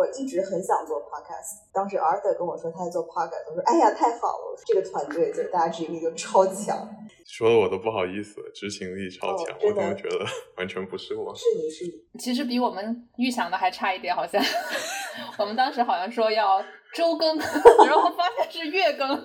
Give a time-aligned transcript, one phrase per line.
[0.00, 1.60] 我一直很想做 podcast。
[1.74, 6.88] 当时 Arthur 跟我说他在做 podcast，我说哎呀太好了，这个团队就大家执行力就超强。
[7.26, 10.24] 说的我都不好意思，执行力超强，我怎么觉得
[10.56, 11.34] 完全不是我？
[11.34, 14.42] 是你是你，其实比我们预想的还差一点，好像。
[15.36, 16.64] 我们当时好像说要
[16.94, 17.36] 周更，
[17.86, 19.22] 然后发现是月更，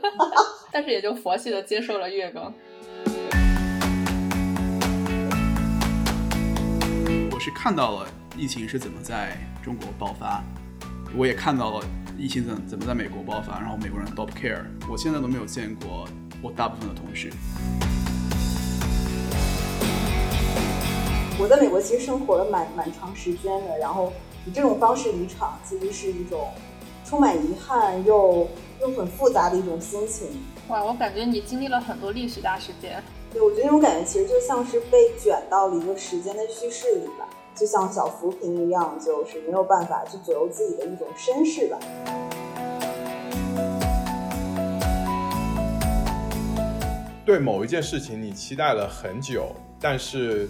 [0.73, 2.53] 但是也就佛系的接受了月更。
[7.31, 8.07] 我是看到了
[8.37, 10.43] 疫情是怎么在中国爆发，
[11.17, 11.85] 我也看到了
[12.17, 14.59] 疫情怎怎么在美国爆发，然后美国人都不 care。
[14.91, 16.05] 我现在都没有见过
[16.41, 17.31] 我大部分的同事。
[21.39, 24.11] 我在美国其实生活了蛮蛮长时间的，然后
[24.45, 26.49] 以这种方式离场，其实是一种
[27.05, 28.45] 充满遗憾又
[28.81, 30.27] 又很复杂的一种心情。
[30.67, 33.01] 哇，我感觉你经历了很多历史大事件。
[33.31, 41.79] 对，我觉得那种感觉其实就像是被卷到了一个时间的叙事里吧，就像小浮萍一样，就是没有办法去左右自己的一种身世吧。
[47.25, 50.49] 对某一件事情，你期待了很久，但是。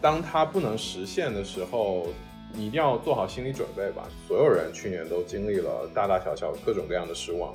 [0.00, 2.06] 当它不能实现的时候，
[2.54, 4.04] 你一定要做好心理准备吧。
[4.28, 7.52] 所有人去年都经历了大大小小各种各样的失望。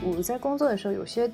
[0.00, 1.28] 我在工作的时候，有些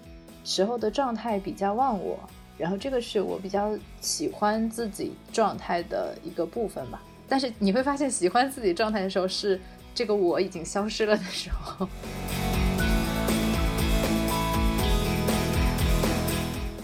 [0.45, 2.19] 时候的状态比较忘我，
[2.59, 7.03] 然后这个是我比较喜欢自己状态的一个部分吧。
[7.29, 9.61] 但是你会发现，喜欢自己状态的时候，是
[9.95, 11.89] 这个我已经消失了的时候。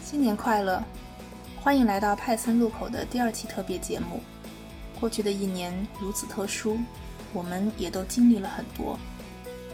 [0.02, 0.82] 新年快乐！
[1.60, 4.20] 欢迎来到派森路口的第二期特别节目。
[4.98, 6.78] 过去的一年如此特殊，
[7.32, 8.98] 我们也都经历了很多：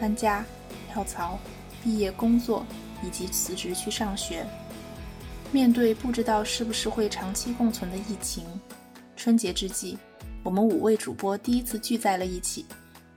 [0.01, 0.45] 搬家、
[0.93, 1.39] 跳槽、
[1.83, 2.67] 毕业、工作
[3.03, 4.45] 以及辞职去上学。
[5.55, 8.45] 面对不知道是不是会长期共存的疫情，
[9.15, 9.97] 春节之际，
[10.43, 12.67] 我们五位主播第一次聚在了一起，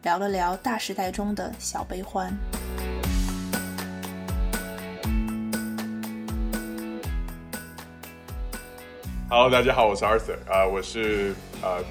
[0.03, 2.31] 聊了聊大时代中的小悲欢。
[9.27, 11.33] Hello，大家好，我是 Arthur 啊，我是
[11.63, 11.83] 呃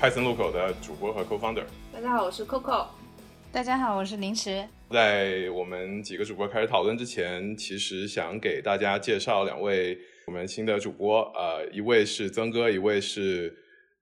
[0.00, 1.62] 派森路口的主播和 co-founder。
[1.92, 2.86] 大家好，我是 Coco。
[3.52, 4.66] 大家好，我是林池。
[4.92, 13.56] 在我们几个主播开始讨论之前，其实想给大家介绍两位我们新的主播，呃，一位是曾哥，一位是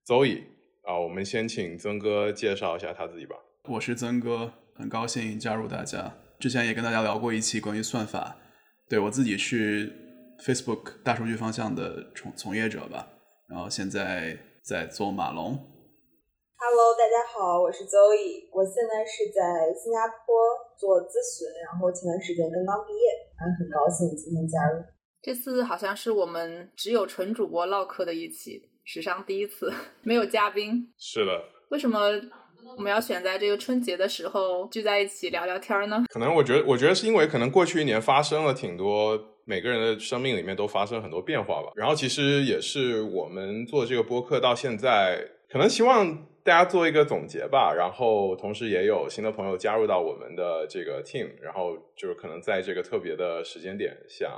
[0.05, 0.43] 邹乙。
[0.83, 3.37] 啊，我们先请曾哥介绍一下他自己吧。
[3.69, 6.13] 我是曾哥，很高兴加入大家。
[6.41, 8.37] 之前也跟大家聊过一期关于算法，
[8.89, 9.97] 对我自己是。
[10.41, 13.07] Facebook 大数据方向的从从业者吧，
[13.47, 15.53] 然后现在在做马龙。
[15.53, 20.25] Hello，大家好，我是 Zoe，我现在是在新加坡
[20.81, 23.05] 做咨询，然后前段时间刚刚毕业，
[23.37, 24.83] 然后很高兴今天加入。
[25.21, 29.71] 这次好像是我们只有纯主播唠嗑的一期，史上第一次
[30.03, 30.91] 没有嘉宾。
[30.97, 31.45] 是的。
[31.69, 32.09] 为什么
[32.77, 36.05] 我们要选在这个春节的时候聚在一起聊聊天呢？
[36.09, 39.27] 可能我觉得，我觉得是因为可能过去一年发生了挺多。
[39.47, 45.19] 每个人的生命里面都发生很多变化吧，然后其实也是我们做这个播客到现在，
[45.51, 54.31] 可能希望大家做一个总结吧，然后同时也有新的朋友加入到我们的这个 team，然后就是可能在这个特别的时间点，想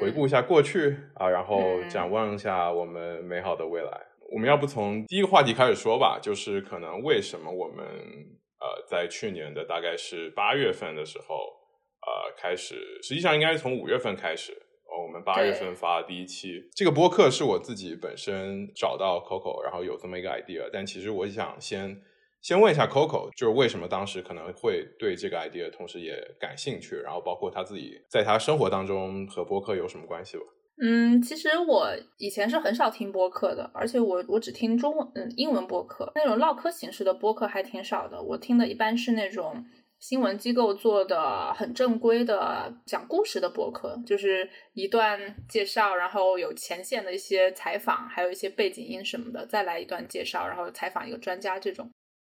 [0.00, 3.90] 回顾一下过去啊，然后展望一下我们美好的未来。
[4.32, 11.62] 我们要不从第一个话题开始说吧，就是可能为什么我们呃在去年的大概是八月份的时候。
[12.04, 14.52] 呃，开始实际上应该是从五月份开始，
[15.00, 16.68] 我们八月份发的第一期。
[16.74, 20.68] 这个播客是我自己本身找到 Coco，然后有这么一个 idea。
[20.72, 22.02] 但其实我想先
[22.40, 30.42] 先问一下 Coco，就是为什么当时可能会对这个 idea 同时也感兴趣，然后包括他自己在他生活当中和播客有什么关系吧？
[30.82, 31.88] 嗯，其实我
[32.18, 38.20] 以前是很少听播客的，而且我我只听中文嗯英文播客，那种唠嗑形式的播客还挺少的。
[38.22, 39.64] 我听的一般是那种。
[40.02, 45.16] 新闻机构做的很正规的讲故事的博客，就是一段
[45.48, 51.88] 介绍，然后有前线的一些采访，还有一些背景音什么的，再来一段介绍，然后采访一个专家这种。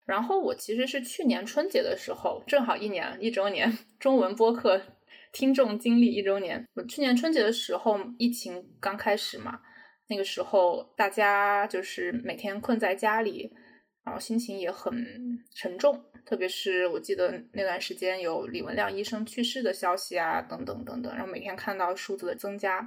[0.05, 4.81] 然后我其实是去年春节的时候，正好一年一周年， 中文播客
[5.31, 6.65] 听众经历一周年。
[6.75, 9.61] 我去年春节的时候，疫情刚开始嘛，
[10.09, 13.53] 那个时候大家就是每天困在家里，
[14.03, 14.93] 然后心情也很
[15.53, 16.03] 沉重。
[16.25, 22.79] 特别是我记得那段时间有李文亮医生去世的消息啊，等等等等，然后每天看到数字的增加，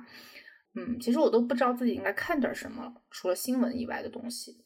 [0.75, 4.57] 嗯，其实我都不知道自己应该看点什么，除了新闻以外的东西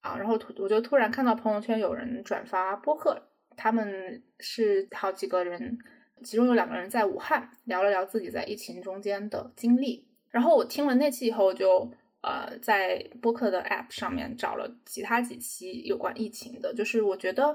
[0.00, 0.16] 啊。
[0.16, 5.78] 然后突我就突然看到朋友圈有人转发播客，他们是好几个人，
[6.22, 10.08] 其中有两个人在武汉聊了聊自己在疫情中间的经历。
[10.30, 11.92] 然后我听了那期以后，就
[12.24, 17.54] 呃，在播客的 App 上面找了其他几期有关疫情的，就是我觉得，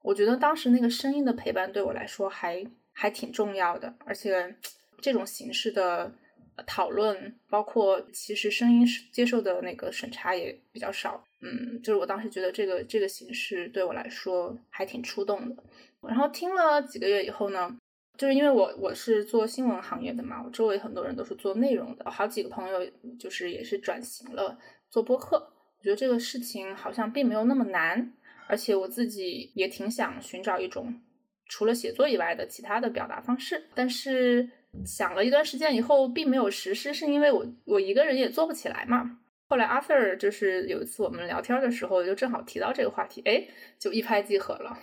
[0.00, 4.56] 我觉得当时那个声音的陪伴对我来说还还挺重要的，而且
[5.02, 6.10] 这种形式的
[6.66, 15.62] 讨论，包括其实声音接受的那个审查也比较少，嗯，就是我当时觉得这个这个形式对我来说还挺触动的。
[16.00, 17.76] 然后听了几个月以后呢？
[18.18, 22.80] 就是因为我我是做新闻行业的嘛，我周围很多人都是做内容的，好几个朋友
[23.16, 24.58] 就是也是转型了
[24.90, 25.36] 做播客。
[25.78, 28.12] 我觉得这个事情好像并没有那么难，
[28.48, 31.00] 而且我自己也挺想寻找一种
[31.46, 33.62] 除了写作以外的其他的表达方式。
[33.76, 34.50] 但是
[34.84, 39.20] 想了一段时间以后，并没有实施，是因为我我一个人也做不起来嘛。
[39.48, 43.46] 后来 Arthur 就是有一次我们聊天的时候，就正好提到这个话题，哎，
[43.78, 44.80] 就一拍即合了。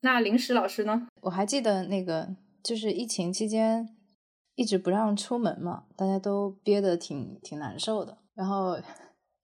[0.00, 1.06] 那临时老师呢？
[1.20, 2.34] 我还记得那个。
[2.62, 3.88] 就是疫情期间
[4.54, 8.18] 一直不让出门嘛，大家都憋得挺挺难受的。
[8.34, 8.78] 然后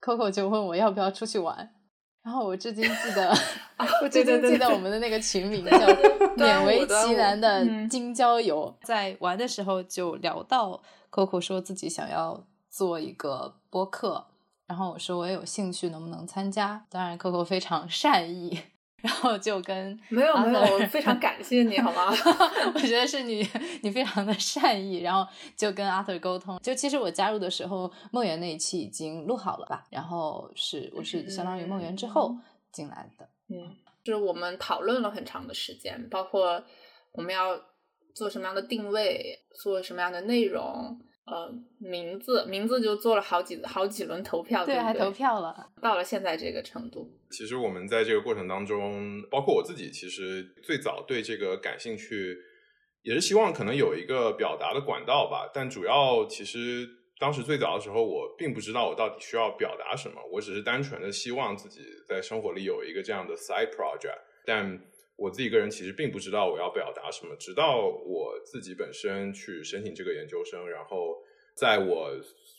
[0.01, 1.69] Coco 就问我要不要出去玩，
[2.23, 3.29] 然后我至今记得，
[4.01, 5.71] 我至今记得我们的那个群名 叫
[6.37, 8.73] “勉为其难的京郊游”。
[8.83, 10.81] 在玩的时候就聊到
[11.11, 14.25] Coco 说自己想要做一个播客，
[14.67, 16.85] 然后我说我也有兴趣，能不能参加？
[16.89, 18.59] 当然 Coco 非常善意。
[19.01, 22.13] 然后就跟没有没有，我非常感谢你好吗？
[22.73, 23.47] 我觉得是你
[23.81, 26.59] 你非常的善意，然后就跟 Arthur 沟通。
[26.59, 29.83] 就其实我加入的时候，梦圆那一期已经录好了吧？
[29.89, 32.35] 然后是我是相当于梦圆之后
[32.71, 33.27] 进来的。
[33.49, 36.63] 嗯，就是我们讨论了很长的时间，包括
[37.13, 37.59] 我们要
[38.13, 40.99] 做什么样的定位，做什么样的内容。
[41.29, 47.07] 呃，名字名字就做了好几好几轮投票，对，还投票了，到了现在这个程度。
[47.29, 52.35] 其实我们在这个过程当中，包括我自己，其实最早对这个感兴趣，
[53.03, 55.51] 也是希望可能有一个表达的管道吧。
[55.53, 56.87] 但主要其实
[57.19, 64.17] 当时最早的时候，我并不知道我到底需要表达什么，我只是单纯的希望自己在生活里有一个这样的 side project。
[64.45, 64.81] 但
[65.19, 71.21] 我自己个人其实并不知道我要表达什么，直到我自己本身去申请这个研究生，然后
[71.53, 72.09] 在我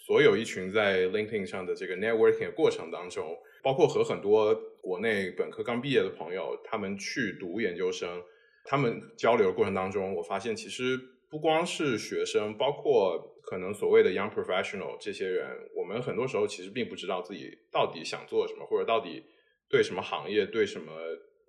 [0.07, 8.23] 所有一群在 LinkedIn 上的这个 networking 的过程当中，包括和很多国内本科刚毕业的朋友，他们去读研究生，
[8.65, 19.25] 他们交流的过程当中，我发现其实不光是学生，包括可能所谓的 young professional 这些人，我们很多时候其实并不知道自己到底想做什么，或者到底
[19.69, 20.93] 对什么行业对什么。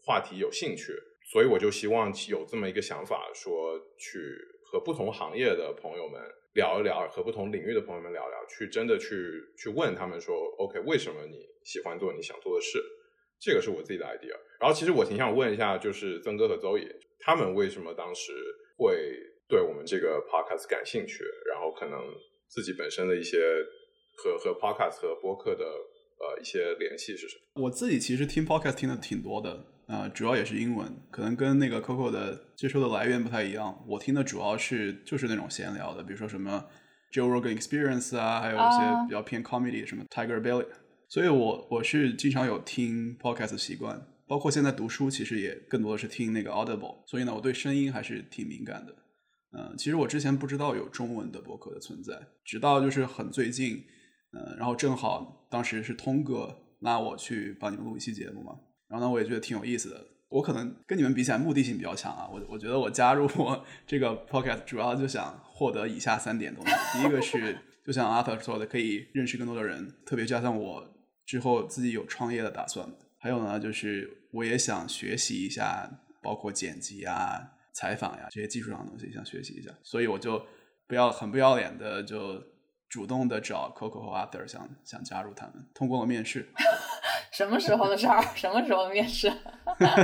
[0.03, 0.93] 话题有兴趣，
[1.31, 4.17] 所以我就希望有这么一个想法，说去
[4.63, 6.21] 和不同行业的朋友们
[6.53, 9.07] 聊一聊，和不同领域的朋友们聊聊，去真的去
[9.57, 12.83] 去问他们说，OK，为什么你喜欢做你想做的事？
[13.39, 14.35] 这个是我自己的 idea。
[14.59, 16.87] 然后其实我挺想问一下，就是曾哥和邹野，
[17.19, 18.31] 他们为什么当时
[18.77, 19.15] 会
[19.47, 21.23] 对我们这个 podcast 感兴趣？
[21.49, 21.99] 然后可能
[22.47, 23.39] 自己本身的一些
[24.17, 27.63] 和和 podcast 和播客的呃一些联系是什么？
[27.63, 29.65] 我自己其实听 podcast 听的挺多的。
[29.91, 33.83] 呃，主要也是英文，可能跟那个 Coco 的接收的来源不太一样。
[33.85, 36.65] 我听的主要是就是那种闲聊的，比如说什么
[37.11, 40.65] Joe Rogan Experience 啊，还有一些比较偏 comedy 什么 Tiger Belly。
[41.09, 47.03] 所以我我是经常有听 podcast 的习惯，包括现在读书，其实也更多的是听那个 Audible。
[47.05, 48.95] 所以呢，我对声音还是挺敏感的。
[49.51, 53.83] 嗯，其实我之前不知道有中文的博客的存在，直到就是很最近，
[54.31, 58.53] 嗯，然后正好当时是通哥拉我去帮你们录一期节目嘛。
[58.91, 60.05] 然后呢，我也觉得挺有意思的。
[60.27, 62.27] 我可能跟你们比起来，目的性比较强啊。
[62.31, 66.71] 我我觉得我加入我 这个 podcast 主要就想获得以下三点东西。
[66.93, 70.93] 第一个是，就像 Arthur 说的，可以认识更多的人，特别加上我
[71.25, 72.89] 之后自己有创业的打算。
[73.17, 75.89] 还有呢，就是我也想学习一下，
[76.21, 79.69] 包括剪辑啊、采访呀这些技术上的东西，想学习一下。
[79.83, 80.45] 所以我就
[80.87, 82.41] 不要很不要脸的，就
[82.87, 86.47] 主动的找 Coco 和 Arthur，想想加入他们，通过了面试。
[87.31, 88.21] 什么时候的事儿？
[88.35, 89.31] 什么时候面试？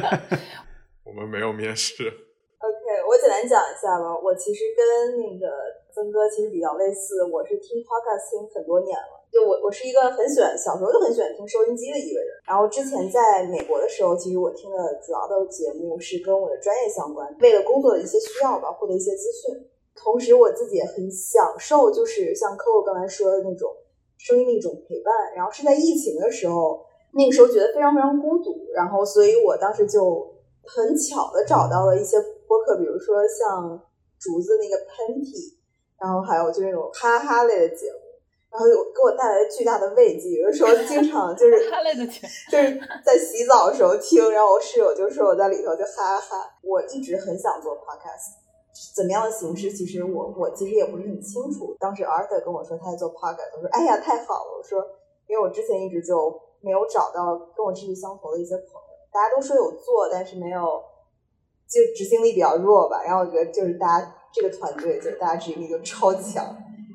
[1.03, 1.93] 我们没有面试。
[2.03, 4.15] OK，我简单讲一下吧。
[4.15, 5.51] 我其实跟那个
[5.93, 9.19] 曾哥其实比较类似，我是听 Podcast 听很多年了。
[9.27, 12.29] 就我，我是一个很喜欢小时候就很喜欢听收音机的一个人。
[12.47, 19.67] 然后之前在美国的时候，其实我听的主要的节目是跟我的专业相关，为了工作的一些需要吧，获得一些资讯。
[19.93, 23.75] 同时，我自己也很享受，就是像 Coco 刚才说的那种
[24.17, 25.13] 声音的一种陪伴。
[25.35, 26.86] 然后是在疫情的时候。
[27.17, 30.21] 那个时候觉得非常非常孤独，然后所以我当时就
[30.63, 33.81] 很巧的找到了一些播客，比如说像
[34.19, 35.57] 竹子那个喷嚏，
[35.99, 37.97] 然后还有就那种哈哈类的节目，
[38.51, 40.41] 然后有给我带来巨大的慰藉。
[40.41, 46.45] 有的时候经常就是哈类的节目，就是在洗澡的时候听，然后我室友就说我在里头就哈哈哈。
[46.61, 48.37] 我一直很想做 podcast，
[48.95, 51.75] 怎么样的形式，其实我我其实也不是很清楚。
[51.79, 54.85] 当时 Arthur 跟我说他在做 podcast，我说哎呀太好了，我说。
[55.29, 60.81] 因为我之前一直就没有找到跟我志趣相投的一些朋友，大家都说有做，但是没有，
[61.67, 63.03] 就执行力比较弱吧。
[63.03, 66.45] 然后我觉得就是大家这个团队，就大家执行力就超强，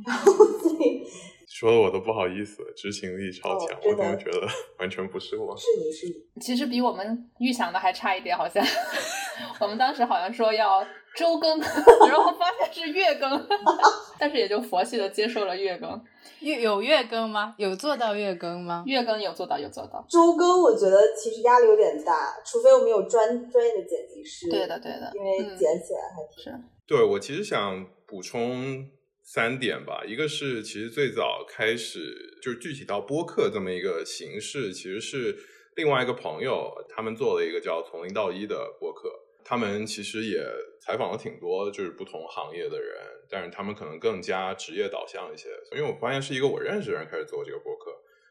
[0.06, 1.06] 然后所以
[1.48, 4.46] 说的我都不好意思，执行力超强，我怎么觉得
[4.80, 5.56] 完全不是我？
[5.56, 8.64] 是你是你，其实比我们预想的还差一点，好像。
[9.60, 10.84] 我们当时好像说要
[11.16, 11.58] 周更，
[12.08, 13.46] 然后发现是月更，
[14.18, 16.00] 但是也就佛系的接受了月更。
[16.40, 17.54] 月有月更吗？
[17.56, 18.82] 有做到月更吗？
[18.86, 20.04] 月更有做到，有做到。
[20.08, 24.50] 周更，我觉得其实压力有点大，除非我们有专专业的剪辑师。
[24.50, 26.42] 对的，对的，因为嗯剪起来还挺。
[26.52, 28.86] 是对我其实想补充
[29.22, 35.36] 三点吧，一个是其实最早开始就是具体到播客这么一个形式，其实是
[35.76, 39.08] 另外一个朋友他们做了一个叫从零到一的播客，
[39.44, 40.44] 他们其实也
[40.80, 42.96] 采访了挺多就是不同行业的人，
[43.28, 47.90] 但是他们可能更加职业导向一些，因为我发现是一个我认识的人开始做这个播客。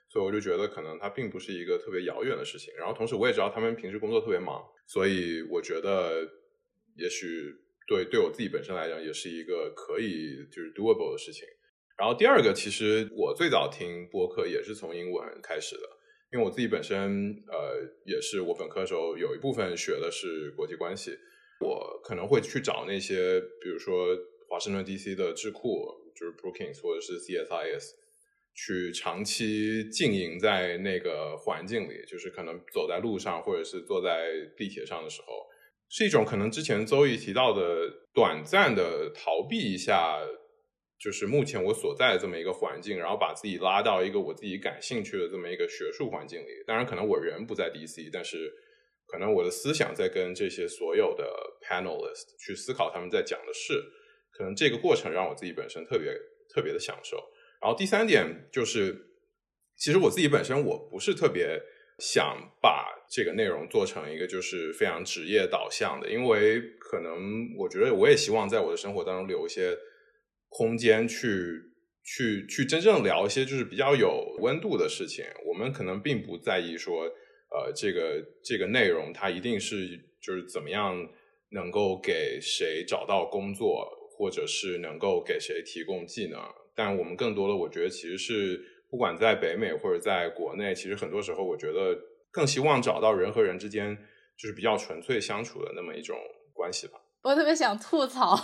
[0.10, 6.22] 所以我就觉得可能它并不是一个特别遥远的事情，然后同时我也知道他们平时工作特别忙，所以我觉得
[6.98, 7.56] 也许
[7.88, 11.48] 对对我自己本身来讲也是一个可以就是 doable 的事情。
[11.98, 15.88] 然后第二个，其实我最早听播客也是从英文开始的，
[16.34, 21.18] 因为我自己本身呃也是我本科的时候有一部分学的是国际关系，
[21.60, 24.08] 我可能会去找那些比如说
[24.50, 25.86] 华盛顿 DC 的智库，
[26.16, 28.02] 就是 Brookings 或者是 CSIS。
[28.54, 35.48] 去长期经营在那个环境里，就是可能走在路上，或者是坐在地铁上的时候，
[35.90, 40.20] 是一种可能之前周易提到的短暂的逃避一下，
[41.02, 46.64] 就是目前我所在的这么一个环境，然后把自己拉到一个我自己感兴趣的这么一个学术环境里。
[46.68, 48.54] 当然，可能我人不在 DC，但是
[49.08, 51.26] 可能我的思想在跟这些所有的
[51.68, 53.84] panelist 去思考他们在讲的事，
[54.32, 56.14] 可能这个过程让我自己本身特别
[56.54, 57.18] 特别的享受。
[57.60, 58.96] 然后第三点就是，
[59.76, 61.60] 其实我自己本身我不是特别
[61.98, 69.76] 想把这个内容做成一个就是非常职业导向的，因为可能我觉得我也希望在我的生活当中留一些
[70.52, 71.28] 空间去
[72.04, 75.24] 去去真正聊一些就是比较有温度的事情。
[75.48, 77.06] 我们可能并不在意说，
[77.50, 79.88] 呃，这个这个内容它一定是
[80.22, 80.94] 就是怎么样
[81.52, 86.40] 能够给谁找到工作，或者是能够给谁提供技能。
[86.76, 91.98] 但我们更多的，我觉得其实是不管在北美或者在国内，其实很多时候，我觉得
[92.30, 93.98] 更希望找到人和人之间
[94.38, 96.18] 就是比较纯粹相处的那么一种
[96.54, 96.94] 关系吧。
[97.24, 98.36] 我特别想吐槽，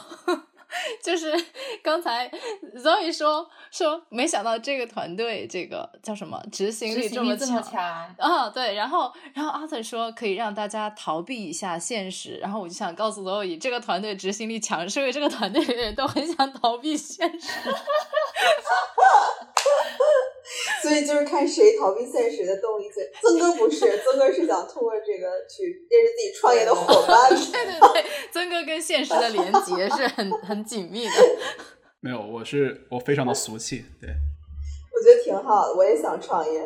[1.03, 1.33] 就是
[1.81, 2.29] 刚才
[2.75, 7.63] Zoe 说说，没想到这个团队这个叫什么执行力这么强。
[7.63, 17.47] 强，啊、对，然后，然后 Arthur 说可以让大家逃避一下现实，然后我就想告诉 Zoe，这个团队执行力强，是因为这个团队的人都很想逃避现实。
[20.81, 23.09] 所以就是看谁逃避现实的动力最。
[23.21, 27.29] 曾哥不是，曾哥是想通过这个去认识自己创业的伙伴。
[27.29, 31.11] 对对对，曾哥跟现实的连接是很很紧密的。
[31.99, 34.09] 没有，我是我非常的俗气，对
[34.93, 36.61] 我觉得挺好的，我也想创业。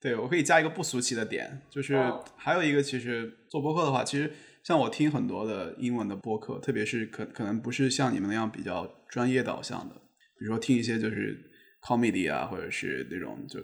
[0.00, 4.32] 对，我可以加一个不俗气的点，就是哦还有一个，其实做播客的话，其实
[4.64, 9.94] 像我听很多的英文的播客，特别是可可能不是像你们那样比较专业导向的，
[10.38, 11.38] 比如说听一些就是
[11.82, 13.60] comedy 啊，或者是那种就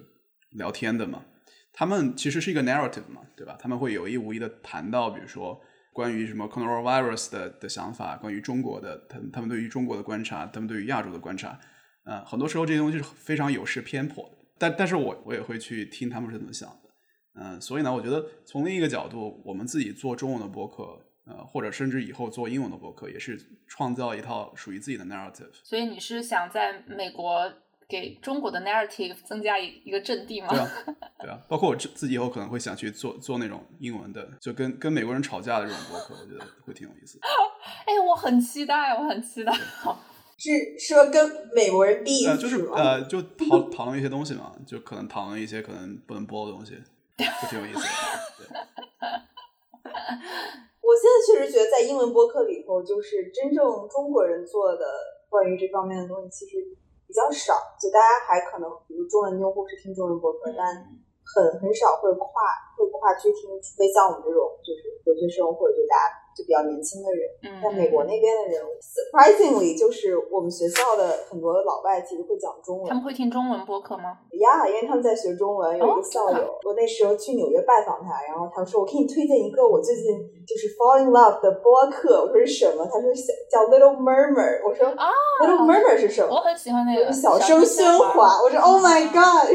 [0.51, 1.25] 聊天的嘛，
[1.73, 3.57] 他们其实是一个 narrative 嘛，对吧？
[3.61, 5.61] 他们会有意无意的谈到，比如说
[5.93, 11.59] 关于什么 coronavirus 的的想法，关于中国的，他他们对于中国的观察，他们对于亚洲的观察，
[12.05, 14.39] 嗯、很多时候这些东西是非常有失偏颇的。
[14.59, 16.91] 但但是我我也会去听他们是怎么想的，
[17.41, 25.53] 嗯、所以呢，我觉得从另一个角度，我们自己做中文的博客，呃，或者甚至以后做英文的博客，也是创造一套属于自己的 narrative。
[25.63, 27.53] 所以你是想在美国
[27.89, 30.49] 给中国的 narrative 增加一一个阵地吗？
[30.51, 30.71] 对啊，
[31.21, 37.27] 对啊，包括我自自己以后可能会想去做做那种英文的，就跟跟美国人吵架的这种播客，我觉得会挺有意思的。
[37.87, 39.53] 哎，我很期待，我很期待。
[40.41, 42.65] 是说跟美国人 beef 呃，就是？
[42.73, 46.75] 呃，就讨讨论一些东西嘛，就可能讨论一些可能不能播的东西，
[47.17, 47.89] 就挺有意思的。
[48.39, 48.47] 对
[50.81, 54.85] 我现在确实觉得在英文播客里头，就是真正中国人做的
[55.29, 56.57] 关于这方面的东西，其实
[57.09, 57.57] 比较少。
[57.81, 60.69] 就大家还可能，比如中文用户是听中文播客，但
[61.25, 62.29] 很很少会跨
[62.77, 66.05] 会跨区听，除非像我们这种就是留学生或者就大家
[66.39, 67.27] 就比较年轻的人。
[67.43, 72.95] 嗯，在美国那边的人，surprisingly，就是我们学校的很多老外其实会讲中文他。
[72.95, 74.23] 们会听中文播客吗？
[74.39, 80.05] 呀因为他们在学中文，有一哦个校友，我那时候去纽约拜访他，然后他说我给你推荐一个我最近
[80.47, 82.87] 就是 fall in love 的播客，我说是什么？
[82.87, 85.11] 他说小叫 Little Murmur，我说啊
[85.43, 86.37] Little Murmur 是什么？
[86.37, 89.51] 我很喜欢那个小声喧喧哗，我说 Oh my God，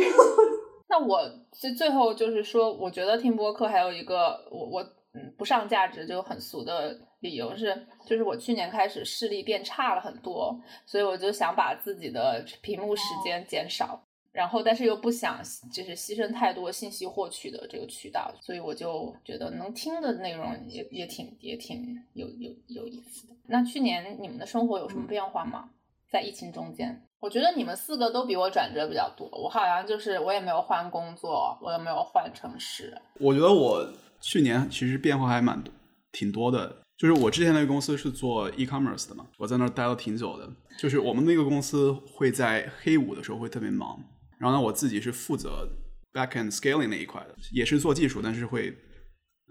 [0.89, 1.17] 那那我
[1.51, 4.15] 最最后就是说，我觉得听播客还有一个
[4.51, 15.39] 我我嗯不上价值就很俗的理由是，就是我去年开始视力变差了很多，所以我就想把自己的屏幕时间减少，然后但是又不想
[15.71, 23.33] 就是牺牲太多信息获取的这个渠道，所以我就觉得能听的内容也也挺也挺有有有意思的。
[23.47, 25.69] 那去年你们的生活有什么变化吗？
[26.09, 27.01] 在疫情中间？
[27.19, 32.95] 我觉得你们四个都比我转折比较多，我好像就是我也没有换工作，我也没有换城市。
[33.19, 33.87] 我觉得我
[34.23, 35.71] 去年其实变化还蛮多，
[36.11, 36.81] 挺多的。
[36.95, 40.49] 就是我之前那个公司是做 e-commerce 的嘛，我在那儿待了挺久的。
[40.79, 44.01] 就是我们那个公司会在黑五的时候会特别忙，
[44.39, 45.67] 然后呢，我自己是负责
[46.13, 48.73] backend scaling 那一块的，也是做技术，但是会，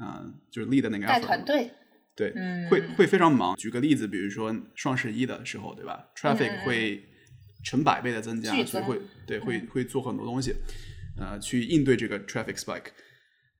[0.00, 1.70] 嗯、就是 lead 那个带 effort 团队，
[2.16, 3.54] 对，嗯会会非常忙。
[3.56, 7.04] 举个例子，比如说双十一的时候，对吧？traffic 嗯会
[7.64, 10.54] 成百倍的增加，所以会对会嗯会做很多东西，
[11.18, 12.86] 呃，去应对这个 traffic spike。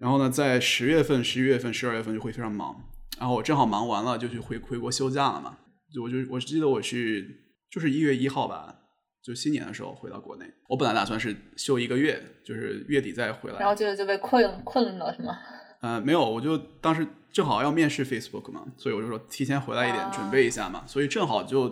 [0.02, 2.74] 然后呢，在十月份、十一月份、十二月份就会非常忙。
[3.20, 5.56] 然后我正好忙完了，就去回回国休假了嘛。
[5.94, 7.24] 就我就我记得我是
[7.70, 8.74] 就是一月一号吧，
[9.22, 10.44] 就新年的时候回到国内。
[10.68, 13.60] 我本来打算是休一个月，就是月底再回来。
[13.60, 15.38] 然后就就被困困了，是吗？
[15.82, 21.62] 呃，没有，我就当时正好要面试 Facebook 嘛，所以我就说提前回来一点，啊准备一下嘛，所以正好就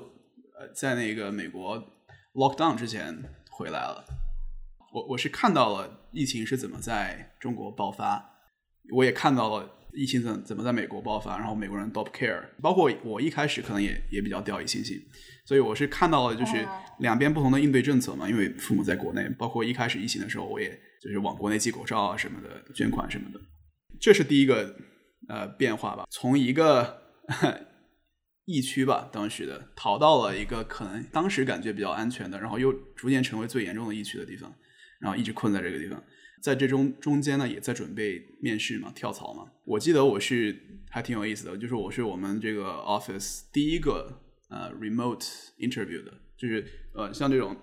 [0.57, 1.83] 呃在那个美国
[2.35, 4.05] lockdown 之前回来了。
[4.93, 8.25] 我我是看到了疫情是怎么在中国爆发，
[8.93, 15.01] 我也看到了疫情怎怎么在美国爆发，然后美国人都不 care，包括我一开始可能也也比较掉以轻心，
[15.47, 16.69] 所以我是看到了就是哦。
[17.01, 20.69] 两边不同的应对政策嘛，因为父母在国内，包括一开始疫情的时候，我也
[21.01, 23.41] 就是往国内寄口罩啊什么的，捐款什么的。
[23.99, 24.77] 这是第一个
[25.29, 27.01] 呃变化吧，从一个
[28.45, 34.53] 疫区吧，当时的逃到了一个可能当时感觉比较安全的，然后又逐渐成为最严重的疫区的地方，
[35.01, 36.03] 然后一直困在这个地方。
[36.43, 39.51] 在这中中间呢，也在准备面试嘛，跳槽嘛。
[39.65, 45.27] 我记得我是还挺有意思的，就是我是我们这个 office 第一个呃 remote
[45.59, 47.55] interview 的，就是呃像这种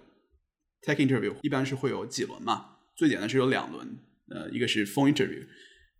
[0.84, 3.98] tech interview 一般是会有几轮嘛，最简单是有两轮，
[4.30, 5.44] 呃一个是 phone interview，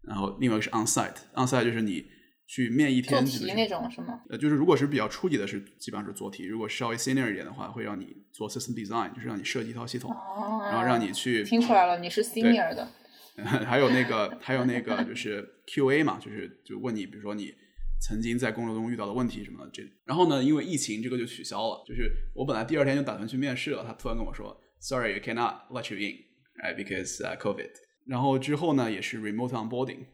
[0.04, 2.06] 然后另外一个是 onsite，onsite 就是你
[2.48, 4.22] 去面一天做题那种是吗？
[4.30, 12.90] 呃，就是如果是比较初级的是，基本上是做题；如果稍微 senior 一点的话，会让你做 system design，就是让你设计一套系统，哦，然后让你去听出来了，你是 senior 的，
[13.36, 17.54] 还有那个，还有那个就是 QA 嘛，就是就问你，比如说你
[18.00, 19.72] 曾经在工作中遇到的问题什么的。
[19.74, 26.16] 这然后呢，因为疫情这个就取消了，就是我本来第二天就打算去面试了，他突然跟我说，Sorry, I cannot let you in,
[26.64, 27.72] right, because、uh, COVID。
[28.06, 30.06] 然后之后呢，也是 remote onboarding，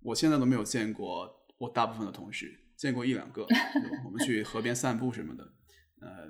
[0.00, 3.46] 我现在都没有见过我大部分的同事，见过一两个，
[4.04, 5.44] 我们去河边散步什么的，
[6.00, 6.26] 呃，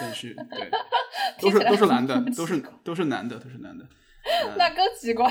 [0.00, 0.70] 但是对，
[1.42, 3.84] 都是都是男的，都是都是男的，都是男的。
[4.24, 5.28] 呃那更奇怪。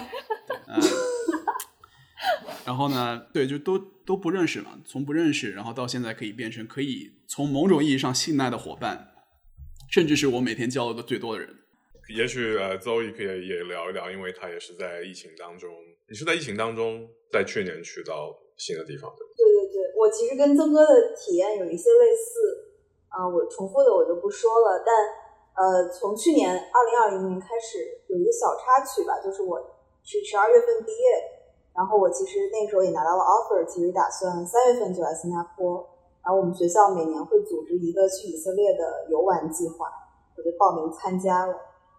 [0.67, 0.81] 嗯，
[2.65, 9.13] 然后呢，对，就都都不认识嘛，从不认识，然后到现在可以变成可以从某种意义上信赖的伙伴，
[9.89, 11.55] 甚至是我每天交流的最多的人。
[12.13, 15.69] 也许呃，Zoe 可以也聊一聊，因为他也是在疫情当中，
[16.10, 19.08] 你是在疫情当中，在去年去到新的地方。
[19.15, 22.74] 对对对，我其实跟曾哥的体验有一些类似，
[23.08, 24.84] 啊、我重复的我就不说了。
[24.84, 24.91] 但
[25.58, 29.58] 呃，从去年二零二零年开始有一个小插曲吧，就是我
[30.04, 31.08] 是十二月份毕业，
[31.74, 35.88] 然后我其实那时候也拿到了 offer，其实打算三月份就来新加坡。
[36.24, 39.88] 然后我们学校每年会组织一个去以色列的游玩计划，
[40.36, 41.56] 我就报名参加了。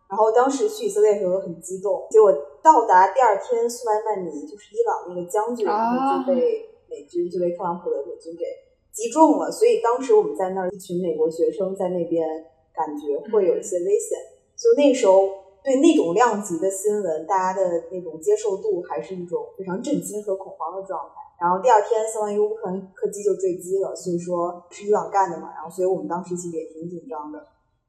[0.08, 8.44] 然后当时去以色列的时候很激动，结果到达第二天，苏莱曼尼就是伊朗那个将军，然后就被美军就被特朗普的美军给
[8.90, 9.52] 击中了。
[9.52, 12.26] 所以当时我们在那儿，一群美国学生在那边，
[12.72, 14.18] 感觉会有一些危险。
[14.56, 15.28] 就那时候
[15.62, 21.14] 对那种量级的新闻，大家的那种接受度还是一种非常震惊和恐慌的状态。
[21.38, 25.52] 然后第二天，相当于乌克兰客机就坠机了，所以说是伊朗干的嘛。
[25.54, 27.38] 然后所以我们当时其实也挺紧张的。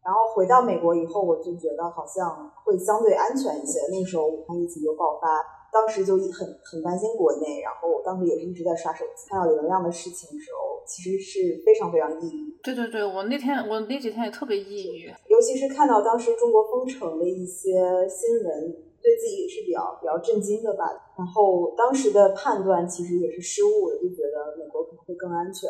[0.04, 3.80] 然后回到美国以后，我就觉得好像会相对安全一些。
[3.92, 5.28] 那时候武汉疫情就爆发，
[5.72, 7.62] 当时就很很担心国内。
[7.62, 12.58] 然后我当时也是一直在刷手机，看到有能量的事情的时候，其实是非常非常抑郁。
[12.64, 15.14] 对对对，我那天我那几天也特别抑郁。
[15.28, 17.72] 尤其是看到当时中国封城的一些
[18.08, 18.72] 新闻，
[19.04, 20.86] 对自己也是比较比较震惊的吧。
[21.18, 25.70] 然后当时的判断其实也是失误的，就觉得美国可能会更安全。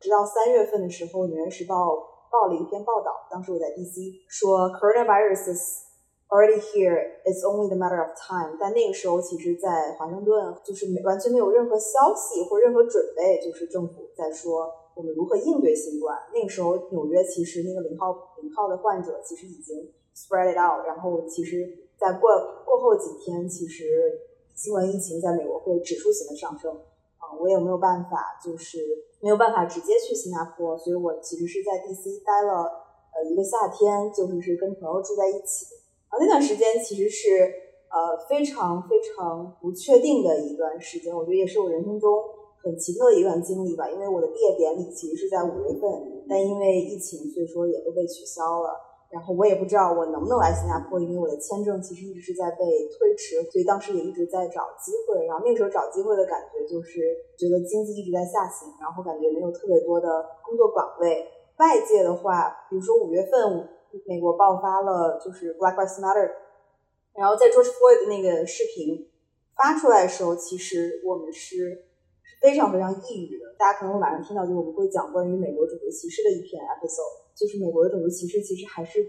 [0.00, 1.94] 直到三月份的时候，《纽约时报》
[2.34, 5.86] 报了一篇报道，当时我在 DC，说 coronavirus is
[6.26, 8.58] already here, it's only the matter of time。
[8.58, 14.66] 但那个时候，其实，在华盛顿就是没完全没有任何消息或任何准备，就是政府在说
[14.96, 16.18] 我们如何应对新冠。
[16.34, 22.28] 那个时候，纽约其实那个零号零号的患者其实已经 spread it out，然后其实在过
[22.66, 24.18] 过后几天，其实
[24.54, 26.74] 新冠疫情在美国会指数型的上升
[27.18, 28.78] 啊、我也没有办法，就是
[29.24, 32.68] 没有办法直接去新加坡，所以我其实是在 DC 待了
[33.16, 35.64] 呃一个夏天，就是是跟朋友住在一起。
[36.12, 37.48] 啊，那段时间其实是
[37.88, 42.12] 呃非常非常不确定的一段时间，我觉得也是我人生中
[42.62, 43.88] 很奇特的一段经历吧。
[43.88, 48.76] 因为我的毕业典礼其实是在五月份，但因为疫情，所以说也都被取消了。
[49.14, 55.24] 然后我也不知道我能不能来新加坡，因为我的签证其实一直是在被推迟，所以当时也一直在找机会。
[55.24, 56.98] 然后那个时候找机会的感觉就是
[57.38, 61.30] 觉得经济一直在下行，然后感觉没有特别多的工作岗位。
[61.62, 63.70] 外界的话，比如说五月份
[64.04, 66.28] 美国爆发了就是 Black Lives Matter，
[67.14, 69.08] 然后在 George Floyd 的那个视频
[69.54, 71.86] 发出来的时候，其实我们是
[72.26, 73.54] 是非常非常抑郁的。
[73.56, 79.04] 大家可能晚上听到，就是我们会讲关于美国种族歧视的一篇 episode，就是美国的种族歧视其实还是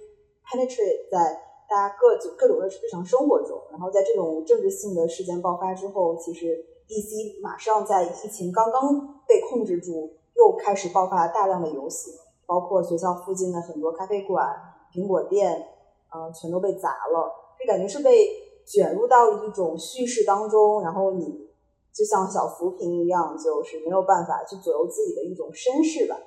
[0.46, 3.62] penetrate 在大家各各种的日常生活中。
[3.72, 12.14] 然后在这种政治性的事件爆发之后，其实 DC 马上在疫情刚刚被控制住，又开始爆发大量的游行，
[12.46, 14.48] 包括学校附近的很多咖啡馆、
[14.94, 15.68] 苹果店，
[16.14, 17.32] 嗯、全都被砸了。
[17.60, 18.28] 就感觉是被
[18.66, 21.48] 卷入到一种叙事当中，然后你
[21.94, 26.18] 就像小浮萍一样，就是没有办法去左右自己的一种身世吧。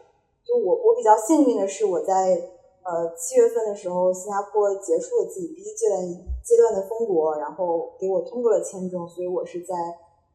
[0.48, 2.32] 就我我比较幸运的是，我在
[2.80, 6.00] 呃七月份的时候，新加坡结束了自己第一阶段
[6.42, 9.74] 阶段的封国，然后给我通过了签证，所以我是在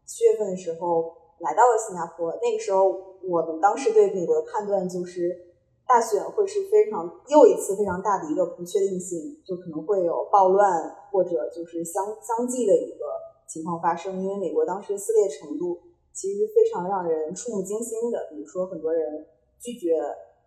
[0.06, 2.32] 七月份的时候来到了新加坡。
[2.44, 2.86] 那个时候，
[3.28, 5.50] 我们当时对美国的判断就是。
[5.86, 13.04] 大选会是非常又一次非常大的一个不确定性，就可能会有暴乱或者就是相相继的一个
[13.46, 14.24] 情况发生。
[14.24, 15.78] 因为美国当时撕裂程度
[16.14, 19.28] 其实非常让人触目惊心的，比如说很多人
[19.64, 19.96] 拒绝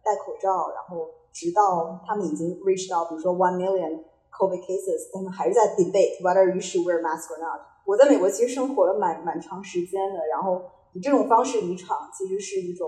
[0.04, 7.60] 戴口罩，然后直到他们已经 reach 到比如说 one million COVID cases，他们还是在 debate whether you should wear mask or not。
[7.86, 10.60] 我在美国其实生活了蛮蛮长时间的，然后
[10.92, 12.86] 以这种方式离场，其实是一种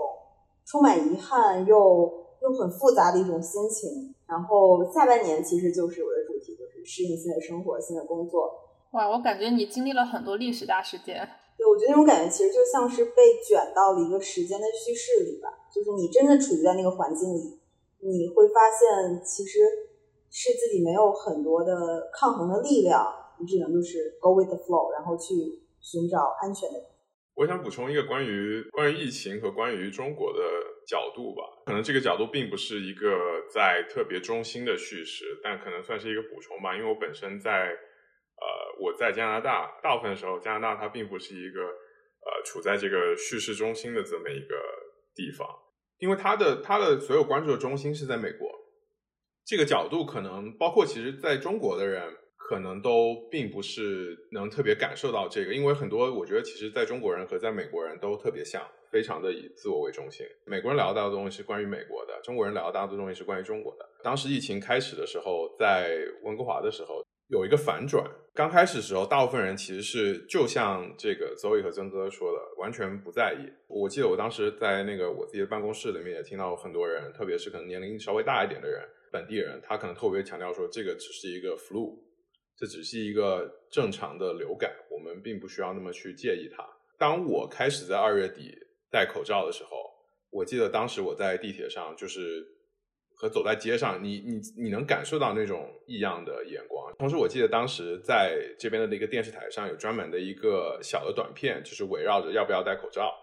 [0.65, 2.19] 充满遗憾又。
[2.41, 8.49] 又很复杂的一种心情，然后下半年其实就是我的主题，就是适应新的生活、新的工作。
[8.91, 11.27] 哇，我感觉你经历了很多历史大事件。
[11.59, 17.59] 对，我觉得那种感觉其实就像是被卷到了一个时间的叙事里吧，就是你真的处于在那个环境里，
[17.99, 19.59] 你会发现其实
[20.31, 23.05] 是自己没有很多的抗衡的力量，
[23.41, 25.35] 你只能就是 go with the flow，然后去
[25.81, 26.79] 寻找安全的。
[27.35, 30.39] 我想补充一个关于关于疫情和关于中国的
[30.87, 33.15] 角度吧，可能这个角度并不是一个
[33.53, 36.75] 在特别中心的叙事，但可能算是一个补充吧。
[36.75, 37.71] 因为我本身在
[38.41, 44.55] 呃我在加拿大，大部分时候加拿大它并不是一个呃处在这个叙事中心的这么一个
[45.15, 45.47] 地方，
[45.97, 48.49] 因为它的它的所有关注的中心是在美国，
[49.45, 52.15] 这个角度可能包括其实在中国的人。
[52.49, 60.25] 可能都并不是能特别感受到这个，因为很多我觉得其实在中国人和在美国人都特别像，非常的以自我为中心。
[60.47, 63.87] 美国人聊到的东西是关于美国的，中国人聊到的东西是关于中国的。
[64.03, 68.03] 当时疫情开始的时候，在温哥华的时候有一个反转。
[68.39, 73.51] 刚开始的时候，大部分人其实是就像这个 Zoe 和曾哥说的，完全不在意。
[73.67, 81.99] 我记得我当时在那个我自己的办公室里面也听到很多人，特别是可能年龄稍微大一点的人，本地人，他可能特别强调说这个只是一个 flu。
[82.55, 86.65] 这只是一个正常的流感，我们并不需要那么去介意它。
[86.97, 88.53] 当我开始在二月底
[88.89, 89.69] 戴口罩的时候，
[90.29, 92.41] 我记得当时我在地铁上，就是
[93.19, 96.91] 和走在街上，你你你能感受到那种异样的眼光。
[96.97, 103.13] 同时，我记得当时在这边的那个电视台上有专门的一个小的短片，就是围绕着要不要戴口罩。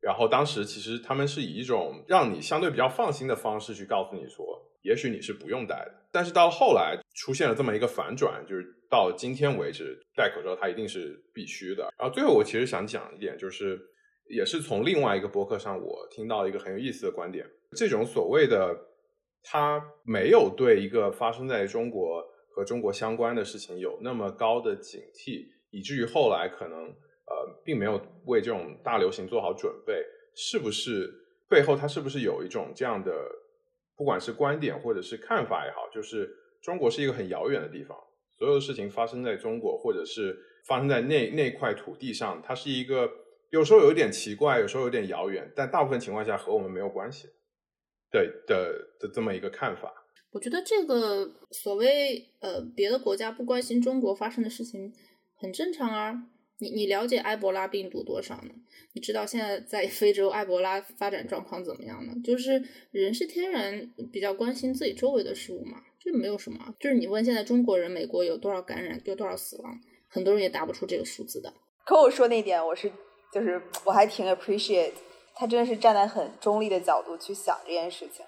[0.00, 4.44] 然后当时其实他们是以一种让你相对比较放心的方式去告诉你说，
[4.82, 5.92] 也许你是不用戴的。
[6.10, 11.92] 但是到后来出现了这么一个反转，就是到今天为止，戴口罩它一定是必须的。
[11.98, 13.80] 然后最后我其实想讲一点，就是
[14.28, 18.76] 也是从另外一个博客上我听到一个很有意思的观点，这种所谓的
[19.42, 31.12] 他没有对一个发生在中国和中国相关的事情有那么高的警惕，以至于后来可能呃并没有为这种大流行做好准备，是不是
[31.48, 33.12] 背后它是不是有一种这样的？
[33.94, 36.28] 不管是观点或者是看法也好，就是
[36.60, 37.96] 中国是一个很遥远的地方，
[38.36, 43.08] 所有的事情发生在中国，或者是发生在那那块土地上，它是一个
[43.50, 47.28] 有时候有一点奇怪，有时候有点遥远，但大部分情况下和我们没有关系
[48.12, 49.92] 的的的这么一个看法。
[50.30, 54.92] 我觉得这个所谓呃别的国家不关心中国发生的事情
[55.34, 56.28] 很正常啊。
[56.58, 58.50] 你你了解埃博拉病毒多少呢？
[58.92, 62.12] 你知道现在在非洲埃博拉发展状况怎么样呢？
[62.22, 71.52] 就是人是天然比较关心自己周围的事物嘛，这没有什么，就是你问现在中国人美国有多少感染，有多少死亡，很多人也答不出这个数字的。
[71.84, 72.92] 可我说那点，我是
[73.34, 74.92] 就是我还挺 appreciate，
[75.34, 78.24] 他真的是站在很中立的角度去想这件事情。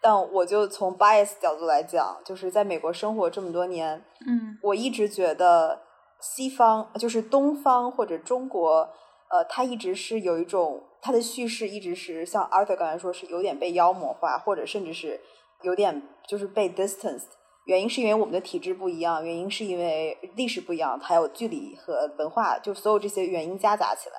[0.00, 5.80] 但我就从 bias 角度来讲，就是在美国生活这么多年，嗯我一直觉得
[6.20, 8.88] 西方就是东方或者中国，
[9.30, 15.20] 呃，它一直是有一种它的叙事一直是像 Arthur 刚才说是有点被妖魔化，或者甚至是
[15.62, 17.28] 有点就是被 distanced。
[17.66, 24.16] 原因是因为我们的体制不一样，原因是因为历史不一样，还有距离和文化，就所有这些原因夹杂起来。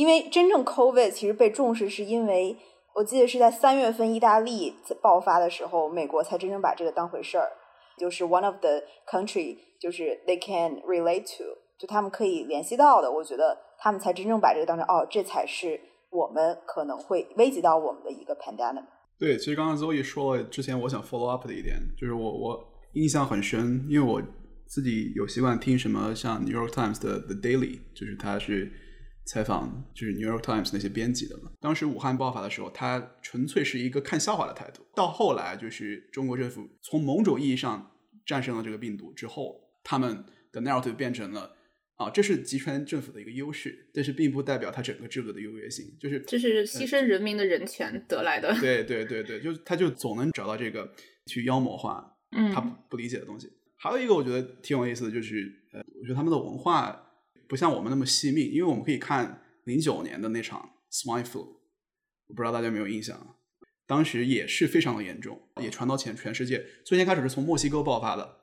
[0.00, 2.56] 因为真正 COVID 其实被重视，是因为
[2.94, 7.46] 我记得是在三月份意大利爆发的时候，美国才真正把这个当回事儿。
[7.98, 11.44] 就是 one of the country，就是 they can relate to，
[11.78, 13.12] 就他们可以联系到的。
[13.12, 18.84] 我觉得他们才真正把这个当成哦，这才是我们可能会危及到我们的一个 pandemic。
[19.18, 22.58] 对，其实刚刚 Zoe 说了，之前我想 follow up 的一点，就是我我
[22.94, 24.22] 印象很深，因为我
[24.66, 28.72] 自己有习惯听什么像 New York Times 的 The Daily，就是它是
[29.30, 31.52] 采访就是 New York Times 那些编辑的嘛。
[31.60, 34.84] 当时武汉爆发的时候，他纯粹是一个看笑话的态度。
[34.96, 37.92] 到后来，就是中国政府从某种意义上
[38.26, 41.52] 战胜了这个病毒之后，他们的 narrative 变成了
[41.94, 48.52] 啊，这是集权政府的一个优势，但是并不代表它整个制度的优越性，就是这是牺牲人民的人权得来的。
[48.58, 50.92] 对对对对，就他就总能找到这个
[51.26, 53.48] 去妖魔化嗯他不不理解的东西。
[53.76, 57.09] 还有一个我觉得挺有意思的，就是呃，我觉得他们的文化
[57.50, 61.40] 不像我们那么惜命，因为我们可以看零九年的那场 swine flu，
[62.28, 63.34] 我不知道大家有没有印象，
[63.88, 66.64] 当时也是非常的严重，也传到全全世界。
[66.86, 68.42] 最先开始是从墨西哥爆发的，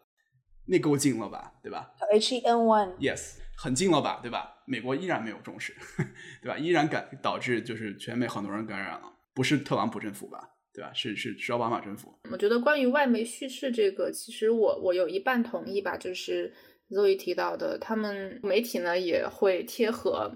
[0.65, 4.55] 那够近了吧，对吧？H1N1，Yes，很近了吧，对吧？
[4.67, 5.73] 美国依然没有重视，
[6.43, 6.57] 对吧？
[6.57, 10.91] 依然感导致就是全美很多人感染了，不是特朗普政府吧，对吧？
[10.93, 12.13] 是是是奥巴马政府。
[12.29, 16.53] 我觉得关于外媒叙事这个，其实我我有一半同意吧，就是
[16.89, 20.31] Zoe 提到的，他们媒体呢也会贴合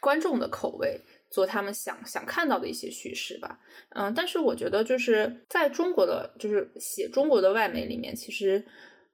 [0.00, 1.00] 观众的口味。
[1.30, 8.64] 做他们想想看到的一些叙事吧，嗯，但是我觉得就是在中国的，就是写中国的外媒里面，其实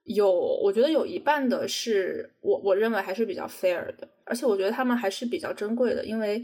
[0.03, 6.43] 有，我觉得有一半的是我我认为还是比较 fair 的，而且我觉得他们还是比较珍贵的，因为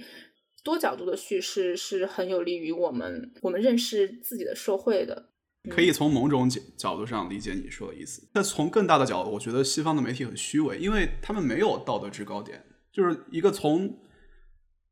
[0.63, 5.29] 多角度的叙事是很有利于我们我们认识自己的社会的。
[5.69, 13.97] 可以从某种角角度上理解你说的意思，但从更大的角度，我觉得西方的媒体很虚伪，因为他们没有道德制高点，就是一个从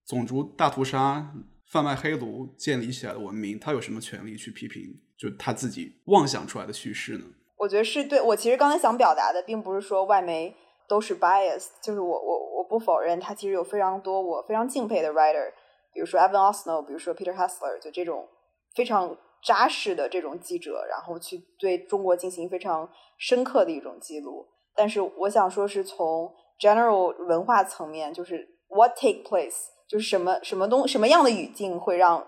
[0.06, 1.34] 种族大屠杀、
[1.72, 4.82] 贩卖黑奴建立起来的文明，他有什么权利去批评
[5.18, 7.26] 就他自己妄想出来的叙事呢？
[7.58, 8.22] 我觉得是对。
[8.22, 10.56] 我其实刚才想表达的，并不是说外媒
[10.88, 15.52] 都是 bias，就是我我我不否认，他其实有非常多我非常敬佩的 writer，
[15.94, 18.28] 比如说 Evan Osno，比如说 Peter Hessler，就这种
[18.74, 24.48] 非常扎实的这种记者，然后去对中国进行非常深刻的一种记录。
[24.76, 32.28] 但是我想说，是从 general 文化层面，就是 what take place，就是什么什么东什么样的语境会让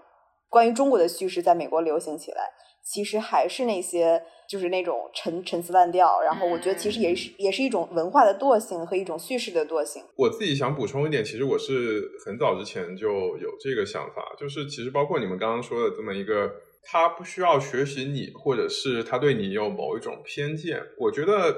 [0.49, 2.51] 关于中国的叙事在美国流行起来。
[2.85, 6.19] 其实还是那些，就是那种陈陈词滥调。
[6.21, 10.03] 然后我觉得其实也是也是一种文化的惰性和一种叙事的惰性。
[10.17, 16.51] 我自己想补充一点，其实我是很早之前就有这个想法，就是其实包括你们刚刚说的这么一个，
[16.83, 20.81] 他不需要学习你，或者是他对你有某一种偏见。
[20.97, 21.55] 我觉得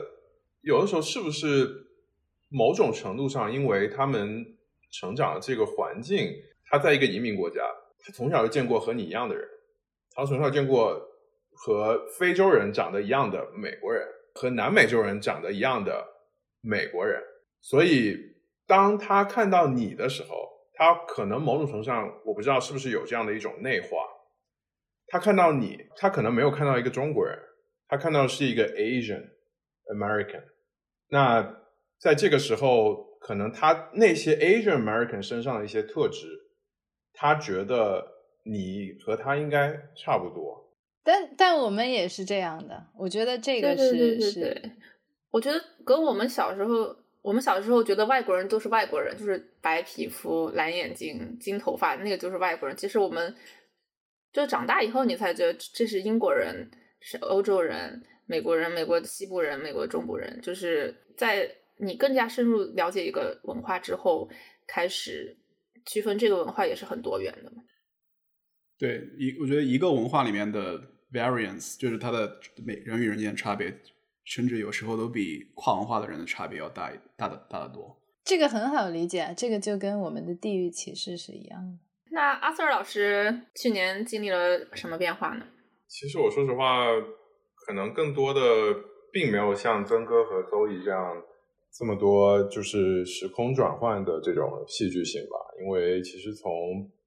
[0.62, 1.88] 有的时候是不是
[2.50, 4.46] 某种程度上，因为他们
[4.92, 6.32] 成长的这个环境，
[6.66, 7.62] 他在一个移民国家，
[8.00, 9.48] 他从小就见过和你一样的人，
[10.14, 11.12] 他从小见过。
[11.58, 16.06] 和非洲人长得一样的美国人，和南美洲人长得一样的
[16.60, 17.18] 美国人，
[17.62, 18.14] 所以
[18.68, 20.36] 当他看到你的时候，
[20.74, 23.88] 他可能某种程度上，我不知道是不是有这样的一种内化。
[25.08, 27.38] 他看到你，他可能没有看到一个中国人，
[27.88, 29.30] 他看到的是一个 Asian
[29.94, 30.44] American。
[31.10, 31.62] 那
[32.00, 36.28] 在这个时候，可能他那些 Asian American 身上的一些特质，
[37.14, 38.06] 他觉得
[38.44, 40.64] 你和他应该差不多。
[41.04, 44.72] 但但我们也是这样的，我觉得这个是对对对是，
[45.30, 52.76] 我觉得跟我们小时候，我们小时候觉得外国人都是外国人，就是白皮肤、蓝眼睛、金头发，那个就是外国人。
[52.76, 53.36] 其实我们
[54.36, 56.70] 就长大以后，你才觉得这是英国人、
[57.00, 64.30] 是欧洲人、美国人、美国西部人、美国中部人，就是在你更加深入了解一个文化之后，
[64.68, 65.38] 开始
[65.86, 67.64] 区分这个文化也是很多元的嘛。
[68.78, 70.82] 对，一我觉得一个文化里面的
[71.14, 73.74] variance 就是它的每人与人间的差别，
[74.26, 77.98] 甚至有时候都比跨文化的人的差别要大一大的大得多。
[78.26, 81.78] 这个很好理解啊，这个就跟我们的地域歧视是一样的。
[82.12, 85.46] 那阿 Sir 老师去年经历了什么变化呢？
[85.88, 86.86] 其实我说实话，
[87.66, 88.40] 可能更多的
[89.12, 91.22] 并没有像曾哥和邹乙这样
[91.78, 95.38] 这么多就是时空转换的这种戏剧性吧。
[95.62, 96.52] 因为其实从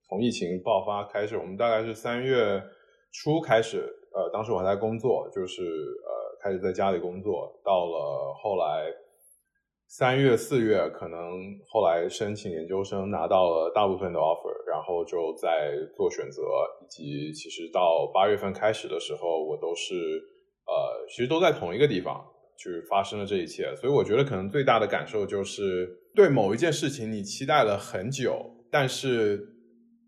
[0.08, 2.62] 从疫情爆发开始，我们大概是三月
[3.12, 3.78] 初开始，
[4.12, 8.92] 呃，当时我还在工作，就是呃开始在家里工作，到了后来。
[9.90, 11.18] 三月、四月，可能
[11.66, 14.47] 后来申请研究生拿到了大部分的 offer，
[14.78, 16.40] 然后就在做选择，
[16.84, 19.94] 以及其实到八月份开始的时候，我都是
[20.66, 22.24] 呃，其实都在同一个地方
[22.56, 23.74] 去发生了这一切。
[23.74, 29.44] 所以我觉得可能最大的感受就是，对某一件事情你期待了很久，但是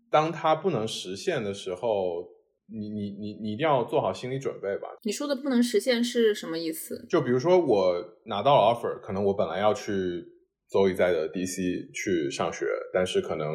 [0.09, 2.31] 当它不能实现的时候。
[2.73, 4.87] 你你你你一定要做好心理准备吧。
[5.03, 7.05] 你说的不能实现是什么意思？
[7.09, 9.91] 就比如说我拿到了 offer，可能我本来要去
[10.71, 13.45] 周一在的 DC 去上学，但是可能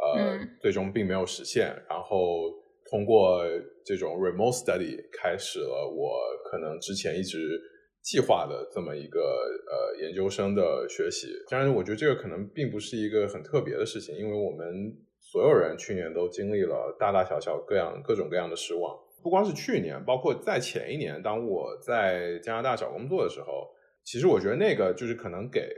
[0.00, 1.66] 呃最终并没有实现。
[1.88, 2.50] 然后
[2.90, 3.42] 通过
[3.84, 6.18] 这种 remote study 开始了我
[6.50, 7.60] 可能之前一直
[8.02, 11.28] 计划的这么一个呃研究生的学习。
[11.50, 14.96] 当然，我觉得这个可能并不是一个很特别的事情，因为我们。
[15.30, 23.68] 所有人去年都经历了大大小小各样各种各样的失望，不光是去年，包括在前一年，当我在加拿大找工作的时候，
[24.04, 25.68] 其实我觉得那个就是可能给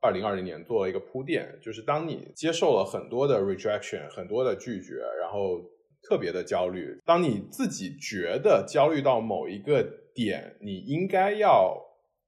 [0.00, 5.60] 二零二零年做了一个铺垫，就是当你接受了很多的 rejection，很多的拒绝，然后
[6.02, 9.82] 特别的焦虑，当你自己觉得焦虑到某一个
[10.14, 11.80] 点，你应该要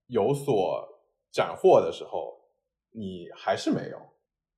[0.08, 0.86] 有所
[1.32, 2.34] 斩获的时候，
[2.92, 3.98] 你还是没有，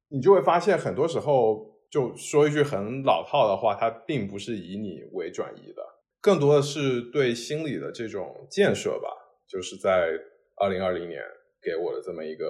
[0.08, 1.72] 你就会发现很多时候。
[1.90, 5.82] 就说一句很老套的话，它并不是以你为转移的，
[6.20, 9.08] 更多的是对心理的这种建设吧。
[9.46, 10.08] 就是在
[10.56, 11.22] 二零二零年
[11.62, 12.46] 给我的这么一个，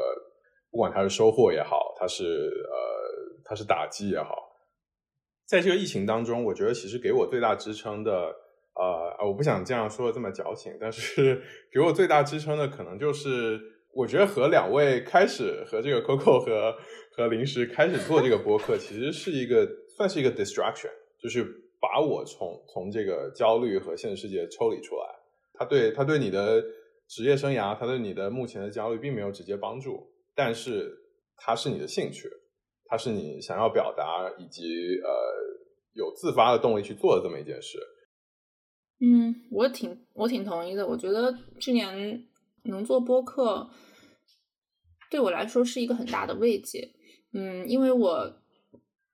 [0.75, 4.35] 不管它是收获也好，它是呃它是打击也好，
[5.47, 8.35] 在这个疫情当中，我觉得其实给我最大支撑的，
[8.75, 11.41] 呃，我不想这样说的这么矫情，但是
[11.73, 13.61] 给我最大支撑的，可能就是
[13.93, 16.77] 我觉得和两位开始和这个 Coco 和。
[17.17, 19.65] 和临时开始做这个播客，其实是一个
[19.97, 20.91] 算是一个 distraction，
[21.23, 21.45] 就是
[21.81, 25.03] 把我从从这个焦虑和现实世界抽离出来。
[25.57, 26.61] 他对他对你的
[27.07, 30.93] 职业生涯，他对你的目前的焦虑并没有直接帮助，但是
[31.37, 32.29] 它是你的兴趣，
[32.87, 34.63] 它是你想要表达以及
[35.03, 35.11] 呃
[35.93, 37.79] 有自发的动力去做的这么一件事。
[39.01, 40.87] 嗯，我挺我挺同意的。
[40.87, 42.27] 我觉得去年
[42.65, 43.69] 能做播客，
[45.11, 46.91] 对我来说是一个很大的慰藉。
[47.33, 48.43] 嗯，因为我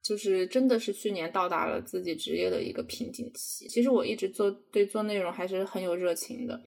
[0.02, 3.66] 就是真的是去年到达了自己职业的一个瓶颈期。
[3.68, 6.62] 其实我一直做对做内容还是很有热情的，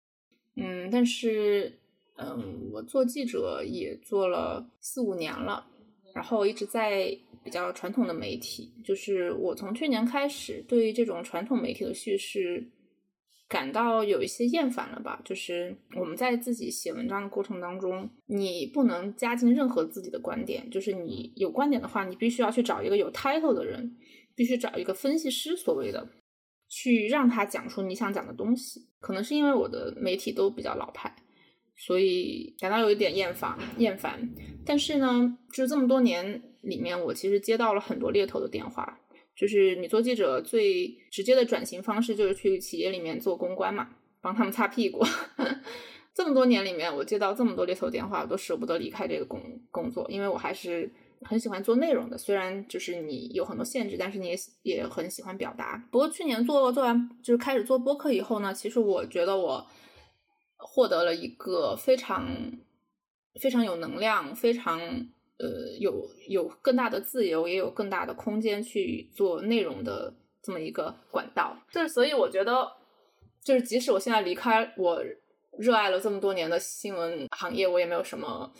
[0.55, 1.79] 嗯，但是
[2.25, 5.65] 嗯，我做记者也做了四五年了，
[6.13, 12.69] 然后一直在比较传统的媒体，就是我从去年开始对这种传统媒体的叙事。
[13.49, 15.21] 感到有一些厌烦了吧？
[15.23, 20.67] 就是我们在自己写文章的过程当中，你不能加进任何自己的观点。
[20.71, 23.95] 就是你有观点的话，你必须要去找一个有 title 的人，
[24.33, 26.09] 必须找一个分析师，所谓的
[26.67, 28.87] 去让他讲出你想讲的东西。
[28.99, 31.15] 可能是因为我的媒体都比较老派，
[31.75, 33.57] 所以感到有一点厌烦。
[33.77, 34.29] 厌烦。
[34.65, 38.99] 但是呢，就是这么多年里面，我其实接到了很多猎头的电话。
[39.35, 43.89] 就是你做记者最直接的转型方式，就是去企业里面做公关嘛，
[44.21, 45.03] 帮他们擦屁股。
[46.13, 50.87] 这么多年里面，我接到这么多猎头电话，我都舍不得离开这个工工作，因为我还是
[51.21, 52.15] 很喜欢做内容的。
[52.15, 55.83] 虽然就是你有很多限制，但是你也也很喜欢表达。
[55.89, 59.65] 不过去年做做完就是开始做播客以后呢，其实我觉得我
[60.63, 62.27] 获得了一个非常
[63.41, 64.79] 非常有能量、非常。
[65.39, 71.57] 呃，有有更大的自由，也有更大的空间去做内容的这么一个管道。
[71.71, 72.71] 就是所以我觉得，
[73.43, 75.03] 就是即使我现在离开我
[75.57, 78.53] 热爱了这么多年的新闻行业，我也没有什么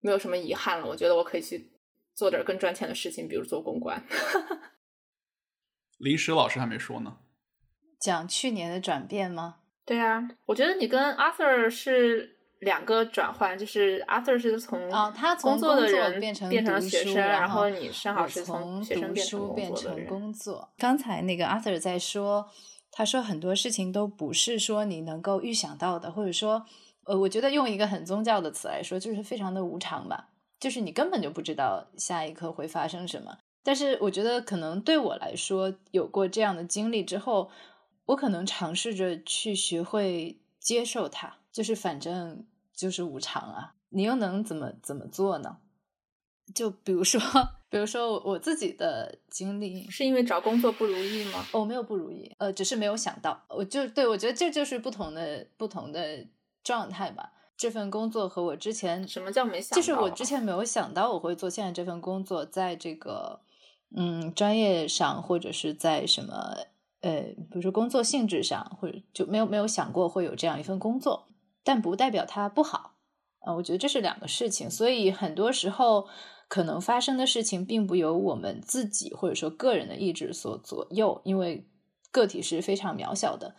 [0.00, 0.86] 没有什么遗憾了。
[0.86, 1.72] 我觉得我可以去
[2.14, 4.02] 做点更赚钱的事情，比如做公关。
[5.98, 7.18] 临时老师还没说呢，
[7.98, 9.61] 讲去年的转变吗？
[9.84, 12.38] 对啊，我觉得你跟 Arthur 是。
[12.62, 20.72] 两个转换就是 Arthur 是从啊，他从工作的人变成变成学生，然后你正好是从学生变成工作。
[20.78, 22.48] 刚才那个 Arthur 在说，
[22.92, 26.64] 他说很多事情都不是说你能够预想到的，或者说，
[27.06, 30.28] 呃，我觉得用一个很宗教的词来说，就是非常的无常吧，
[30.60, 33.36] 就是你根本就不知道下一刻会发生什么。
[33.64, 37.50] 但是我觉得可能对我来说，有过这样的经历之后，
[38.06, 42.44] 我可能尝试着去学会接受它，就是反正。
[42.74, 45.58] 就是无常啊，你又能怎么怎么做呢？
[46.52, 47.20] 就比如说，
[47.68, 51.46] 比如说我我自己的经历，是因为找工作不如意吗？
[51.52, 56.26] 哦，没有不如意，呃，只是没有想到，我就对我觉得这就是不同的不同的
[56.64, 57.34] 状态吧。
[57.56, 59.76] 这份工作和我之前什么叫没想到？
[59.76, 63.42] 就是我之前没有想到我会做现在这份工作，在这个
[63.94, 66.56] 嗯专业上或者是在什么
[67.02, 71.28] 呃，比如说工作性质上，或者就没有没有想过会有这样一份工作，
[71.62, 72.94] 但不代表它不好
[73.40, 73.54] 啊。
[73.54, 76.06] 我觉得这是两个事情，所以很多时候
[76.48, 81.66] 可能发生的事情并不由我们自己或者说个人的意志所左右，因为
[82.10, 83.54] 个体是非常渺小的。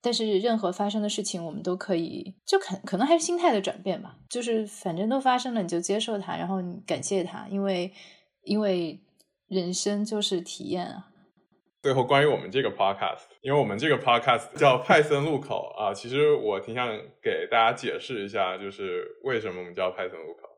[0.00, 4.16] 但是任何发生的事情，我们都可以就可可能还是心态的转变吧。
[4.30, 7.92] 就是反正都发生了，你就接受它，然后你感谢它，因为
[8.44, 9.02] 因为
[9.48, 11.10] 人生就是体验啊。
[11.82, 16.88] 最后关于我们这个 podcast，因为我们这个 podcast 叫派森路口啊，其实我挺想
[17.22, 20.48] 给大家解释一下，就是为什么我们叫派森路口。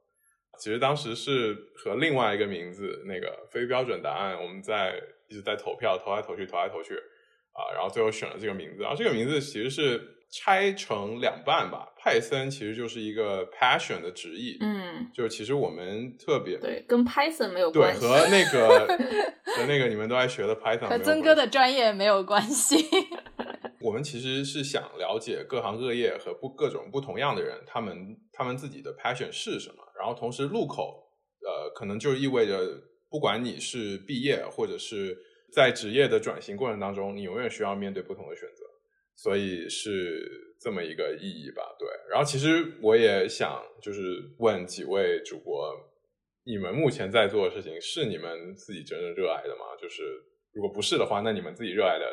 [0.58, 4.94] 其实当时是和另外一个名字那个非标准答案，我们在
[5.28, 6.94] 一直在投票，投来投去，投来投去。
[7.52, 10.00] 啊，然后最后选了这个名字，然后这个名字其实是
[10.30, 11.88] 拆成两半吧。
[11.98, 18.86] 派森其实就是一个 passion 的直译，嗯，就是其实我们特别对，跟 Python 没有对，关系，对和那个
[19.56, 22.86] 和那个你们都爱学的 Python 和曾哥的专业没有关系。
[23.82, 29.76] 我们其实是想了解各行各业和不各种不同样的人，他们他们自己的 passion 是什么。
[29.98, 31.06] 然后同时路口，
[31.44, 32.60] 呃，可能就意味着
[33.10, 35.18] 不管你是毕业或者是。
[35.52, 38.59] 在职业的转型过程当中，你永远需要面对不同的选择，
[39.22, 41.62] 所以是这么一个意义吧？
[41.78, 41.86] 对。
[42.10, 45.70] 然后其实我也想就是问几位主播，
[46.44, 49.76] 你们目前在做的事情是你们自己真正热爱的吗？
[49.78, 50.02] 就是
[50.52, 52.06] 如果不是的话，那你们自己热爱的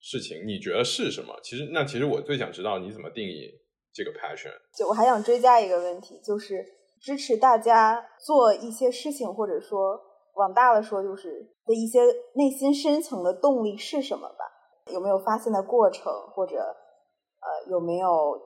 [0.00, 1.38] 事情，你觉得是什么？
[1.42, 3.48] 其实那其实我最想知道你怎么定义
[3.92, 4.52] 这个 passion。
[4.76, 6.64] 就我还想追加一个问题，就是
[7.00, 10.00] 支持大家做一些事情，或者说。
[10.36, 11.28] 往大了说，就是
[11.66, 11.98] 的一些
[12.34, 14.44] 内心深层的动力是什么吧？
[14.92, 18.40] 有没有发现的过程，或者呃，有没有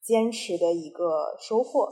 [0.00, 1.88] 坚持的一个收获？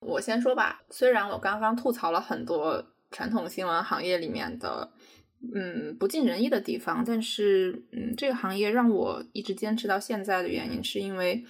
[0.00, 0.82] 我先说吧。
[0.90, 4.92] 虽然我刚刚吐槽了很多传统新闻行业里面的
[5.54, 11.44] 嗯不尽人意的地方，但是嗯，这个行业让我一直坚持到现在的原因，是因为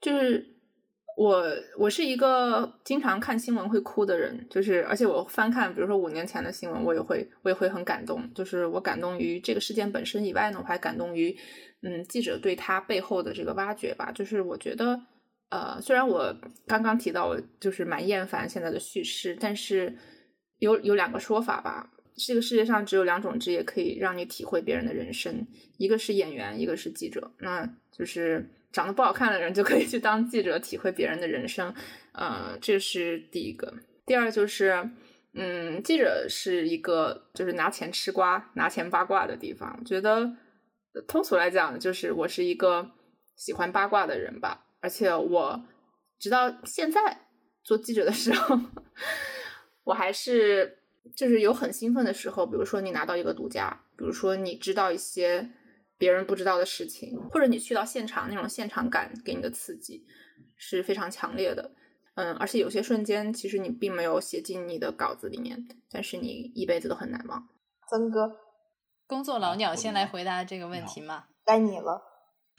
[0.00, 0.57] 就是。
[1.18, 1.44] 我
[1.76, 8.22] 我是一个经常看新闻会哭的人，就是而且我翻看，比如说五年前的新闻，我也会我也会很感动。
[8.32, 11.36] 就是我感动于这个事件本身以外呢，我还感动于
[11.82, 14.12] 嗯记者对他背后的这个挖掘吧。
[14.12, 15.00] 就是我觉得
[15.48, 16.32] 呃，虽然我
[16.68, 19.92] 刚刚提到就是蛮厌烦现在的叙事，但是
[20.60, 21.90] 有有两个说法吧。
[22.14, 25.44] 这个世界上只有两种职业可以让你体会别人的人生，
[25.78, 27.32] 一个是演员，一个是记者。
[27.40, 28.48] 那就是。
[28.70, 31.74] 长得不好看的人就可以去当记者，体会别人的人生，
[32.12, 33.72] 呃，这是第一个。
[34.04, 34.90] 第二就是，
[35.32, 39.74] 嗯，记者是一个就是拿钱吃瓜、拿钱八卦的地方。
[39.80, 40.30] 我觉得
[41.06, 42.90] 通俗来讲，就是我是一个
[43.36, 44.66] 喜欢八卦的人吧。
[44.80, 45.64] 而且我
[46.18, 47.22] 直到现在
[47.64, 48.58] 做记者的时候，
[49.84, 50.78] 我还是
[51.16, 52.46] 就是有很兴奋的时候。
[52.46, 55.50] 比如说你拿到一个独家，比如说你知道一些。
[55.98, 60.06] 别人不知道的事情，或者你去到现场那种现场感给你的刺激
[60.56, 61.72] 是非常强烈的，
[62.14, 67.48] 嗯，而且有些瞬间其实你并没有写进你的稿子里面，但是你一辈子都很难忘。
[67.90, 68.36] 曾哥，
[69.06, 71.26] 工作老鸟先来回答这个问题嘛？
[71.44, 72.02] 该你了。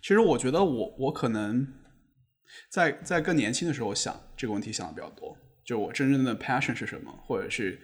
[0.01, 1.67] 其实我觉得我我可能
[2.69, 7.79] 在在更年轻的时候想这个问题想的比较多，就我真正的 passion 是什么，或者是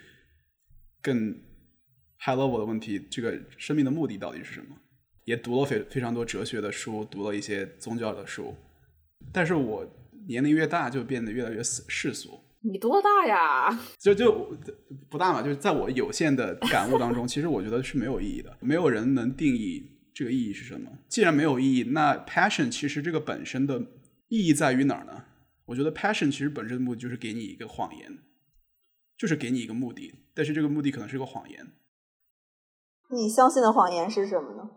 [1.01, 1.33] 更
[2.19, 4.75] high level 的问题，这个生命的目的到底是什么？
[5.25, 8.55] 也读了非非常多哲学的书，读了一些宗教的书，
[9.33, 9.85] 但是我
[10.27, 12.39] 年龄越大就变得越来越世世俗。
[12.61, 13.79] 你多大呀？
[13.99, 14.57] 就就
[15.09, 18.57] 不大嘛，就是在我有限的感悟当中，其实我觉得是没有意义的。
[18.59, 20.89] 没有人能定义这个意义是什么。
[21.07, 23.79] 既然没有意义，那 passion 其实这个本身的
[24.29, 25.25] 意义在于哪儿呢？
[25.65, 28.17] 我觉得 passion 其实本身的目的就是给你一个谎言，
[29.17, 31.67] 就是给你一个目的，但是这个目的可能是个谎言。
[33.11, 34.69] 你相信的谎言是什么呢？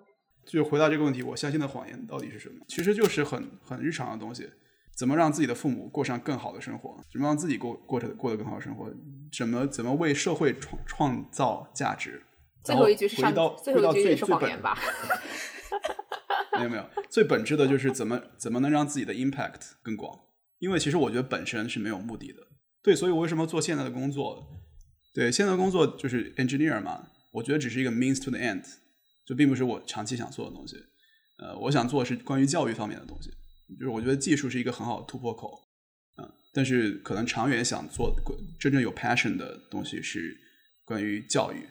[0.48, 2.64] 就回答这个问题，我相信的谎言到底是什么？
[2.66, 4.48] 其实就是很很日常的东西，
[4.96, 6.98] 怎么让自己的父母过上更好的生活？
[7.12, 8.90] 怎么让自己过过着过得更好的生活？
[9.30, 12.22] 怎么怎么为社会创创造价值？
[12.64, 13.32] 最后一句是上，
[13.62, 14.76] 最后一句是谎言吧？
[16.56, 20.18] 没有没有，最本质的就是怎么怎么能让自己的 impact 更广？
[20.58, 22.38] 因为其实我觉得本身是没有目的的。
[22.82, 24.48] 对，所以我为什么做现在的工作？
[25.14, 28.64] 对，现在的工作就是 engineer 嘛，我觉得只是一个 means to the end。
[29.28, 30.74] 这并不是我长期想做的东西，
[31.38, 33.28] 呃，我想做的是关于教育方面的东西，
[33.78, 35.52] 就是我觉得技术是一个很好的突破口，
[36.16, 38.10] 嗯，但是可能长远想做
[38.58, 40.34] 真正有 passion 的东西是
[40.86, 41.68] 关于教育，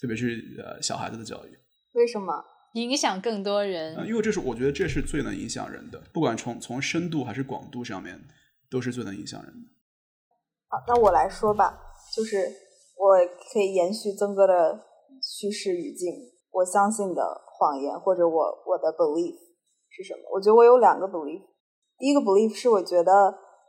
[0.00, 1.56] 特别是呃小孩子的教育。
[1.92, 2.44] 为什么？
[2.72, 8.20] 影响更多人，因为这是我觉得这是最能影响人的，不管从从深度还是广度上面，
[8.68, 9.68] 都是最能影响人的。
[10.68, 11.78] 好，那我来说吧，
[12.14, 12.36] 就是
[12.98, 13.16] 我
[13.50, 14.84] 可以延续曾哥的
[15.22, 16.12] 叙事语境，
[16.56, 17.20] 我相信的
[17.52, 19.36] 谎言或者我我的 belief
[19.92, 20.20] 是什么？
[20.32, 21.44] 我觉得我有两个 belief，
[21.98, 23.12] 第一个 belief 是我觉得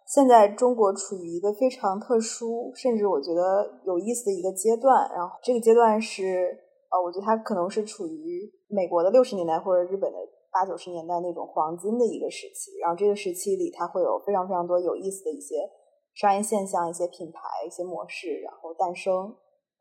[0.07, 6.63] 现在中国处于一个非常特殊，甚至我觉得有意思的一个阶段，然后这个阶段是。
[6.87, 10.17] 呃，我觉得它可能是处于美国的六十年代或者日本的
[10.49, 15.67] 八九十年代那种黄金的一个时期，然后这个时期里，它会有非常非常多有意思的一些
[16.15, 19.13] 商业现象、一些品牌、一些模式，然后诞生。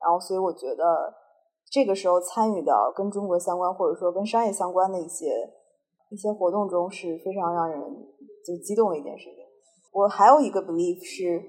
[0.02, 1.14] 然后，所以我觉得
[1.76, 5.26] 这个时候参与到跟中国相关或者说跟商业相关的一些
[6.10, 7.78] 一些活动中是非常让人
[8.42, 9.44] 就激动的一件事情。
[9.92, 11.42] 我还有一个 belief 是，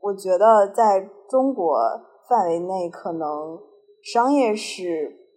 [0.00, 1.78] 我觉得在中国
[2.28, 3.70] 范围内可能。
[4.02, 5.28] 商业是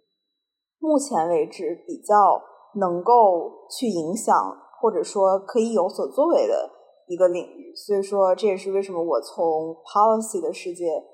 [0.78, 2.42] 目前为止比较
[2.80, 4.34] 能够去影响，
[4.80, 6.70] 或者说可以有所作为的
[7.06, 7.76] 一个领域。
[7.76, 11.04] 所以说，这也是为什么我从 policy 的世界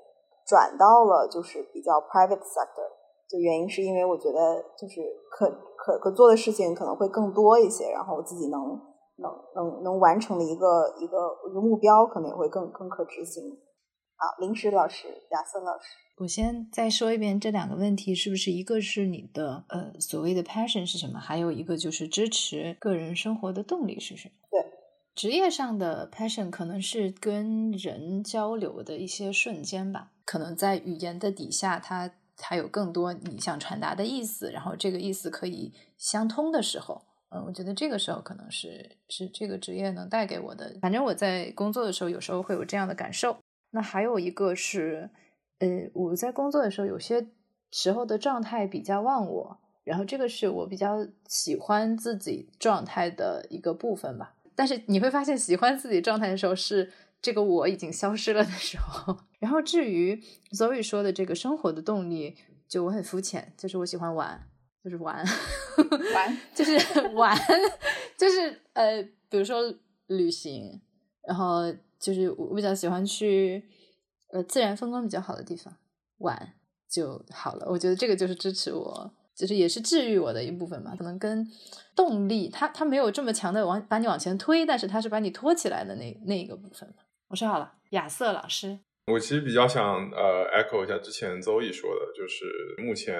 [0.47, 2.87] 转到了就是比较 private sector。
[3.31, 4.99] 就原因是因为我觉得就是
[5.31, 8.59] 可可可做的事情可能会更多一些，然后我自己能
[9.15, 10.65] 能能能完成的一个
[10.99, 11.17] 一个
[11.49, 13.43] 一个目标可能也会更更可执行。
[14.17, 15.85] 好，临时老师，亚瑟老师。
[16.19, 21.17] 我先再说一遍这两个问题，是不是一个是你的呃所谓的 passion 是什么？
[21.17, 24.35] 还有一个就是支持个人生活的动力是什么？
[24.51, 24.71] 对，
[25.15, 40.75] 职业上的 passion 可能是跟人交流的一些瞬间吧，可能在语言的底下，它才有更多你想传达的意思，然后这个意思可以相通的时候，嗯，我觉得这个时候可能是是这个职业能带给我的。
[40.81, 43.37] 反正我在工作的时候，有时候会有这样的感受。
[43.71, 45.09] 那还有一个是。
[45.59, 47.27] 呃，我在工作的时候，有些
[47.71, 54.33] 时候的状态比较忘我，然后这个是我比较喜欢自己状态的一个部分吧。
[54.55, 59.17] 但是你会发现，喜欢自己状态的时候，是这个我已经消失了的时候。
[59.39, 62.35] 然后至于 Zoe 说的这个生活的动力，
[62.67, 64.47] 就我很肤浅，就是我喜欢玩，
[64.83, 65.23] 就是玩，
[66.13, 67.37] 玩， 就是玩，
[68.17, 69.61] 就是呃，比如说
[70.07, 70.81] 旅行，
[71.27, 73.69] 然后就是我比较喜欢去。
[74.33, 75.75] 呃，自然风光比较好的地方
[76.19, 76.53] 玩
[76.89, 77.67] 就好了。
[77.69, 80.95] 我觉得这个就是支持我，就是也是治愈我的一部分嘛。
[80.95, 81.45] 可能跟
[81.93, 87.03] 动力，它它没有这么强的往把你往前推，但是它是把你拖起来的那那一个部分嘛。
[87.31, 88.77] 我说好了，亚瑟老师。
[89.07, 92.45] 我其实比较想呃 echo 一下之前邹毅说的，就是
[92.77, 93.15] 目前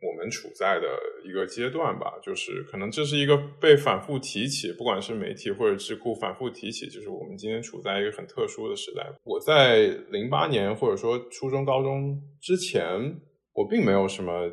[0.00, 0.86] 我们处在的
[1.24, 9.04] 一个阶段吧，就是可能这是一个被反复提起，不管是媒体或者智库反复提起，就是我们今天处在一个很特殊的时代。
[9.24, 13.20] 我在零八年或者说初中、高中之前，
[13.52, 14.48] 我并没有什么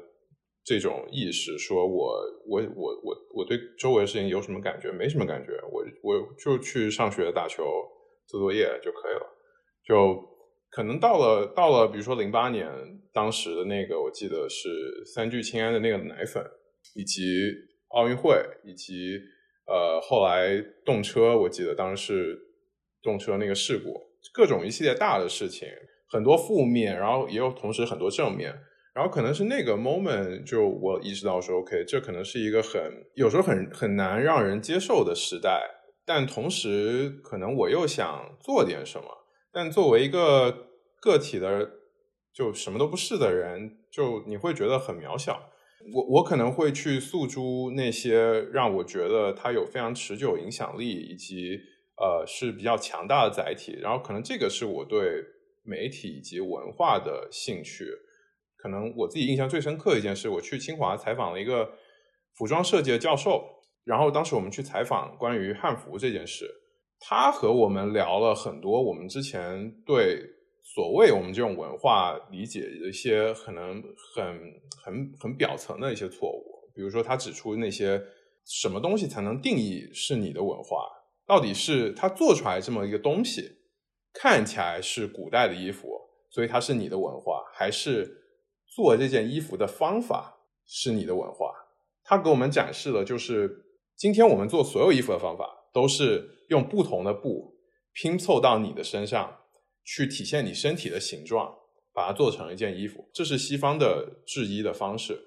[0.66, 4.92] 这种意识，说我我我我我对周围的事情有什么感觉？
[4.92, 7.64] 没什么感觉，我我就去上学、打球、
[8.28, 9.26] 做作业就可以了，
[9.86, 10.38] 就。
[10.70, 12.70] 可能到了到了，比如说零八年，
[13.14, 14.70] 当时的那个我记得是
[15.06, 16.44] 三聚氰胺的那个奶粉，
[16.94, 17.24] 以及
[17.96, 19.18] 奥运会，以及
[19.66, 22.40] 呃后来动车，我记得当时是
[23.02, 23.94] 动车那个事故，
[24.34, 25.68] 各种一系列大的事情，
[26.10, 28.54] 很多负面，然后也有同时很多正面，
[28.94, 32.82] 然后可能是那个 moment 就我意识到说，OK，这可能是一个很
[33.16, 35.64] 有时候很很难让人接受的时代，
[36.08, 39.26] 但同时可能我又想做点什么。
[39.52, 40.70] 但作为一个
[41.02, 41.70] 个体的，
[42.34, 45.52] 就什么都不是的人，就你会觉得很渺小。
[45.94, 51.60] 我我可能会去诉诸那些让我觉得它有非常持久影响力，以及
[51.98, 53.78] 呃是比较强大的载体。
[53.82, 55.24] 然后可能这个是我对
[55.64, 57.86] 媒体以及文化的兴趣。
[58.56, 61.74] 可能我自己印象最深刻的一件事，我去清华采访了一个
[62.34, 63.57] 服装设计的教授，
[63.88, 66.46] 然后当时我们去采访关于汉服这件事。
[67.00, 70.20] 他和我们聊了很多我们之前对
[70.64, 73.82] 所谓我们这种文化理解的一些可能
[74.16, 74.42] 很
[74.84, 78.04] 很很表层的一些错误，比如说他指出那些
[78.46, 80.88] 什么东西才能定义是你的文化，
[81.28, 83.44] 到底是他做出来这么一个东西
[84.12, 85.88] 看起来是古代的衣服，
[86.32, 88.12] 所以它是你的文化，还是
[88.66, 91.54] 做这件衣服的方法是你的文化？
[92.04, 93.67] 他给我们展示了，就是
[93.98, 96.36] 今天我们做所有衣服的方法都是。
[96.48, 97.58] 用不同的布
[97.92, 99.40] 拼凑到你的身上，
[99.84, 101.54] 去体现你身体的形状，
[101.92, 103.10] 把它做成一件衣服。
[103.14, 105.20] 这是西方的制衣的方式。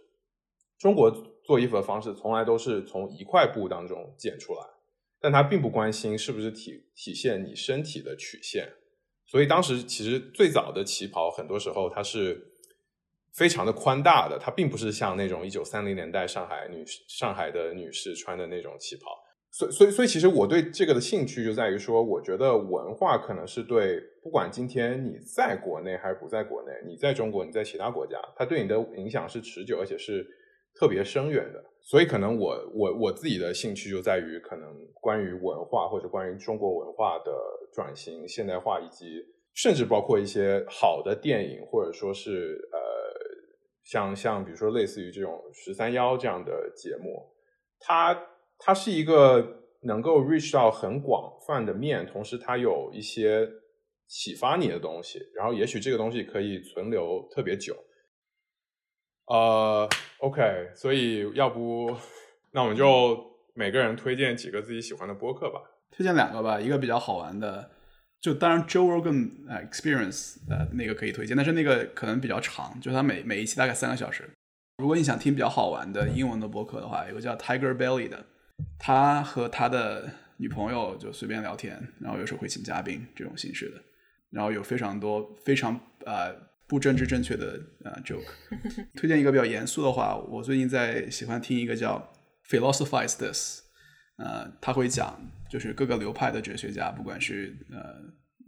[0.79, 1.11] 中国
[1.45, 4.61] 做衣服的方式从来都是从一块布当中剪出来，
[5.21, 8.73] 但他并不关心是不是体体现你身体的曲线。
[9.27, 12.50] 所以当时其实最早的旗袍，很多时候它是
[13.35, 19.03] 非常的宽大的，它并不是像那种一九三零年代上海女上海的女士穿的那种旗袍。
[19.53, 30.25] 所以，所以，所以，其实我对这个的兴趣就在于说，我觉得文化可能是对不管今天你在国内还是不在国内，你在中国，你在其他国家，它对你的影响是持久而且是
[30.77, 31.61] 特别深远的。
[31.81, 37.33] 所以，可能我我我自己的兴趣就在于可能关于文化或者关于中国文化的
[37.73, 39.21] 转型、现代化，以及
[39.55, 42.79] 甚至包括一些好的电影，或者说是呃，
[43.85, 47.33] 像像比如说类似于这种十三幺这样的节目，
[47.79, 48.27] 它。
[48.63, 53.49] 它是一个能够 reach 到很广泛的面，同时它有一些
[54.07, 57.75] 启发你的东西，然后也许这个东西可以存留特别久。
[59.25, 61.97] 呃，OK，所以要不
[62.53, 63.19] 那我们就
[63.55, 65.59] 每个人推荐几个自己喜欢的播客吧。
[65.91, 67.71] 推荐两个吧，一个比较好玩的，
[68.21, 74.29] 就当然 Joe Rogan Experience 呃那个可以推荐，但是那个可能比较长，就它每每一期大概三个小时。
[74.79, 78.25] 如果你想听比较好玩的英文的播客的话，有个叫 Tiger Belly 的。
[78.79, 83.83] 他和他的女朋友就随便聊天，然后有时候会请嘉宾这种形式的，
[84.31, 86.35] 然后有非常多非常呃
[86.67, 88.25] 不政治正确的呃 joke。
[88.97, 92.13] 推荐一个比较严肃的话，我最近在喜欢听一个叫
[92.49, 93.63] Philosophize This，
[94.17, 97.97] 呃，他会讲就是各个流派的哲学家，不管是呃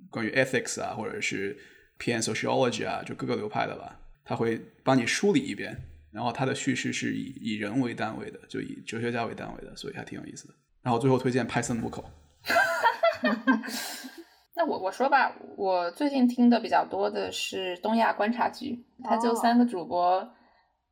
[0.08, 1.58] 关于 ethics 啊，或者是
[1.98, 5.76] 偏 sociology 啊，就各个流派的吧，他会帮你梳理一遍。
[6.12, 10.54] 然后他的叙事是以以人为单位的，就以哲学家为单位的，所以还挺有意思的。
[10.82, 12.04] 然后最后推荐派森木口。
[14.54, 20.34] 那我我说吧，我最近听的比较多的是东亚观察局，他就三个主播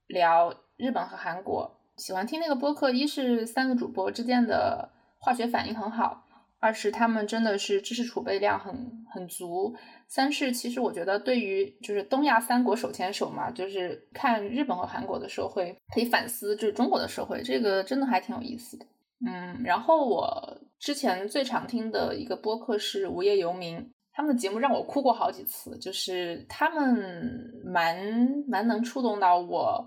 [0.07, 1.79] 聊日本和韩国。
[1.99, 4.91] 喜欢听那个播客，一是三个主播之间的
[5.21, 6.27] 化学反应很好，
[6.59, 9.77] 二是他们真的是知识储备量很很足。
[10.09, 18.87] 三是，其实我觉得对于就是东亚三国手牵手嘛，就是看日本和韩国的社会，可以反思就是中国的社会，这个真的还挺有意思的。
[19.25, 29.87] 嗯，然后我之前最常听的一个播客是无业游民，他们的节目让我哭过好几次，就是他们蛮蛮能触动到我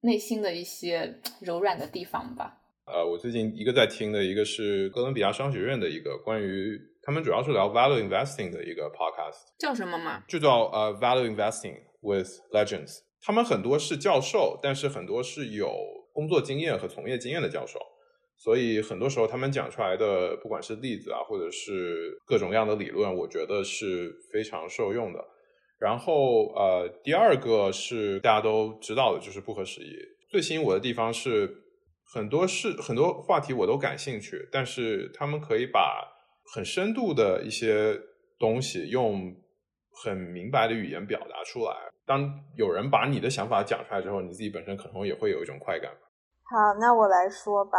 [0.00, 2.57] 内心的一些 柔软的地方吧。
[2.92, 6.78] 呃，我最近一个在听的一个是哥伦比亚商学院的一个关于。
[7.00, 10.22] 他们主要是聊 value investing 的一个 podcast，叫什么嘛？
[10.28, 12.98] 就叫呃 value investing with legends。
[13.22, 15.72] 他们很多是教授，但是很多是有
[16.12, 17.80] 工作经验和从业经验的教授，
[18.36, 25.24] 所以很多时候他们讲出来的，不管是例子啊，或者是各种各样的理论，我觉得是非常受用的。
[25.80, 29.96] 然后呃，第二个是大家都知道的，就是不合时宜。
[30.28, 31.50] 最吸引我的地方是
[32.14, 36.04] 很多事很多话题我都感兴趣，但是他们可以把
[36.54, 38.00] 很深度的一些
[38.38, 39.34] 东西，用
[40.02, 41.72] 很明白的语言表达出来。
[42.06, 42.24] 当
[42.56, 45.92] 有人把你的想法讲出来之后，你自己本身可能也会有一种快感。
[46.44, 47.76] 好，那我来说吧，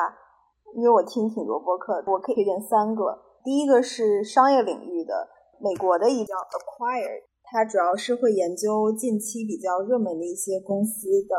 [0.75, 3.17] 因为我听挺多播客，我可以推荐三个。
[3.43, 5.27] 第一个是商业领域的，
[5.59, 11.35] 美国的一叫 Acquire，它主要是会研究近期比较热门的一些公司的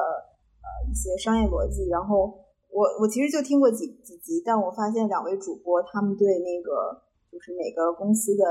[0.58, 2.34] 呃一些商业逻辑，然后
[2.72, 7.02] 我我其实就听过几几集，但我发现两位主播他们对那个。
[7.30, 8.42] 就是每个公司的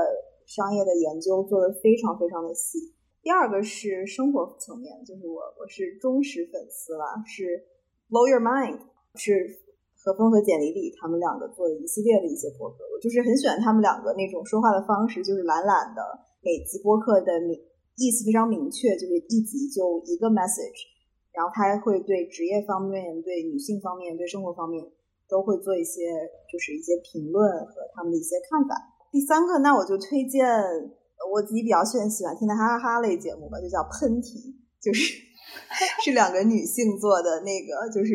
[0.46, 2.78] 商业的研究做的非常非常的细。
[3.20, 7.60] 第二个是生活层面，就是我我是忠实粉丝了，是
[8.08, 8.80] Blow Your Mind，
[9.16, 9.60] 是
[10.00, 16.00] 何峰和简丽丽他们两个做的一系列的一些播客，我就是很喜欢他们两个那种说话的方式，就是懒懒的，
[16.40, 17.60] 每集播客的明
[18.00, 20.88] 意思非常明确，就是一集就一个 message，
[21.32, 24.90] 然后他还会对职业方面、对女性方面、对生活方面。
[25.30, 26.10] 都会做一些，
[26.50, 28.74] 就是一些评论和他们的一些看法。
[29.12, 30.44] 第三个，那我就推荐
[31.30, 34.52] 我自己比较喜欢喜欢听的哈哈哈类节目吧，就叫喷嚏，
[34.82, 35.22] 就是
[36.02, 38.10] 是两个女性做的那个，就是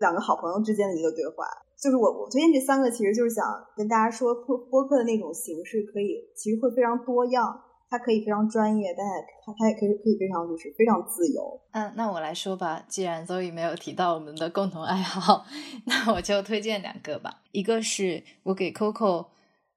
[0.00, 1.46] 两个好朋友之间的一个对话。
[1.80, 3.46] 就是我我推荐这三个，其实就是想
[3.76, 7.54] 跟大家说，播播客的那种形式可以，其实会非常多样。
[7.90, 9.12] 它可以非常专业，但也
[9.46, 11.58] 它它也可以可以非常就是非常自由。
[11.72, 15.46] 嗯，那我来说吧，既然 Zoe 没有提到我们的共同爱好，
[15.86, 17.42] 那我就推荐两个吧。
[17.52, 19.28] 一个是我给 Coco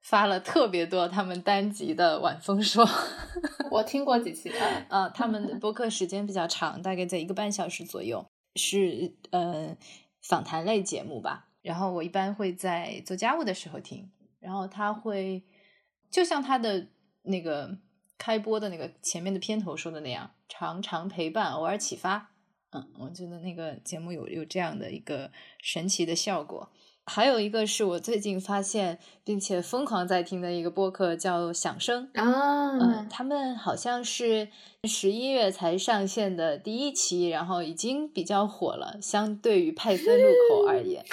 [0.02, 2.86] 发了特别多他们单集的晚风说，
[3.72, 4.52] 我听过几期。
[4.90, 8.22] 呃，他们的播客时间比较长，大概在一个半小时左右，
[8.56, 9.74] 是呃
[10.28, 11.48] 访谈类节目吧。
[11.62, 15.42] 然后我一般会在做家务的时候听，然后他会
[16.10, 16.88] 就像他的
[17.22, 17.78] 那个。
[18.22, 22.30] 开播的那个前面的片头说的那样，常常陪伴，偶尔启发。
[22.70, 26.68] 嗯，我觉得那个节目有有这样的一个神奇的效果。
[27.04, 34.46] 还有一个是我最近发现并且疯狂在听的一个播客，叫响声啊，嗯，他们好像是
[34.84, 41.04] 十一月才上线的第一期，然后已经比较火了，相对于派森路口而言，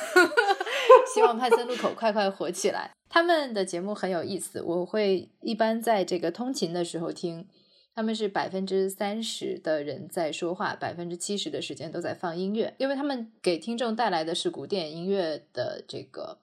[1.14, 2.90] 希望派森路口快快火起来。
[3.08, 7.46] 他们的节目很有意思，我会一般在这个通勤的时候听。
[7.94, 16.38] 他们是百分之三十的人在说话，百分之七十的时间都在放音乐，因为他们给听众带来的是古典音乐的这个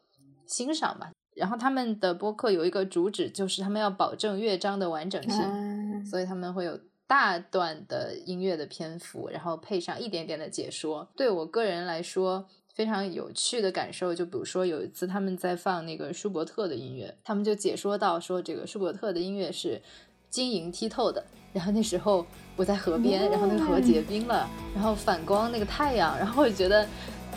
[0.46, 1.12] 欣赏嘛。
[1.34, 6.78] 然后他们的播客有一个主旨，就是他们要保证乐章的完整性，所以他们会有
[7.08, 11.08] 大段的音乐的篇幅，然后配上一点点的解说。
[11.16, 12.46] 对我个人来说，
[12.76, 19.82] 非常有趣的感受，就比如说有一次他们在放那个舒伯特的音乐，他们就解说到说这个舒伯特的音乐是
[20.30, 21.26] 晶莹剔透的。
[21.54, 26.86] 然后那时候我在河边，然后那个河结冰了，然后反光那个太阳，然后我觉得，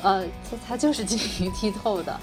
[0.03, 2.19] 呃，它它就是晶莹剔透的。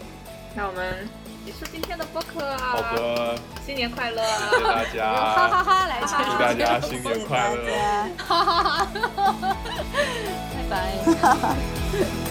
[0.54, 1.08] 那我们
[1.46, 9.56] 结束今天的播客，好的，新年快乐，谢谢大家， 哈哈哈，来祝大家新年快乐，哈哈哈，
[10.52, 10.76] 拜拜。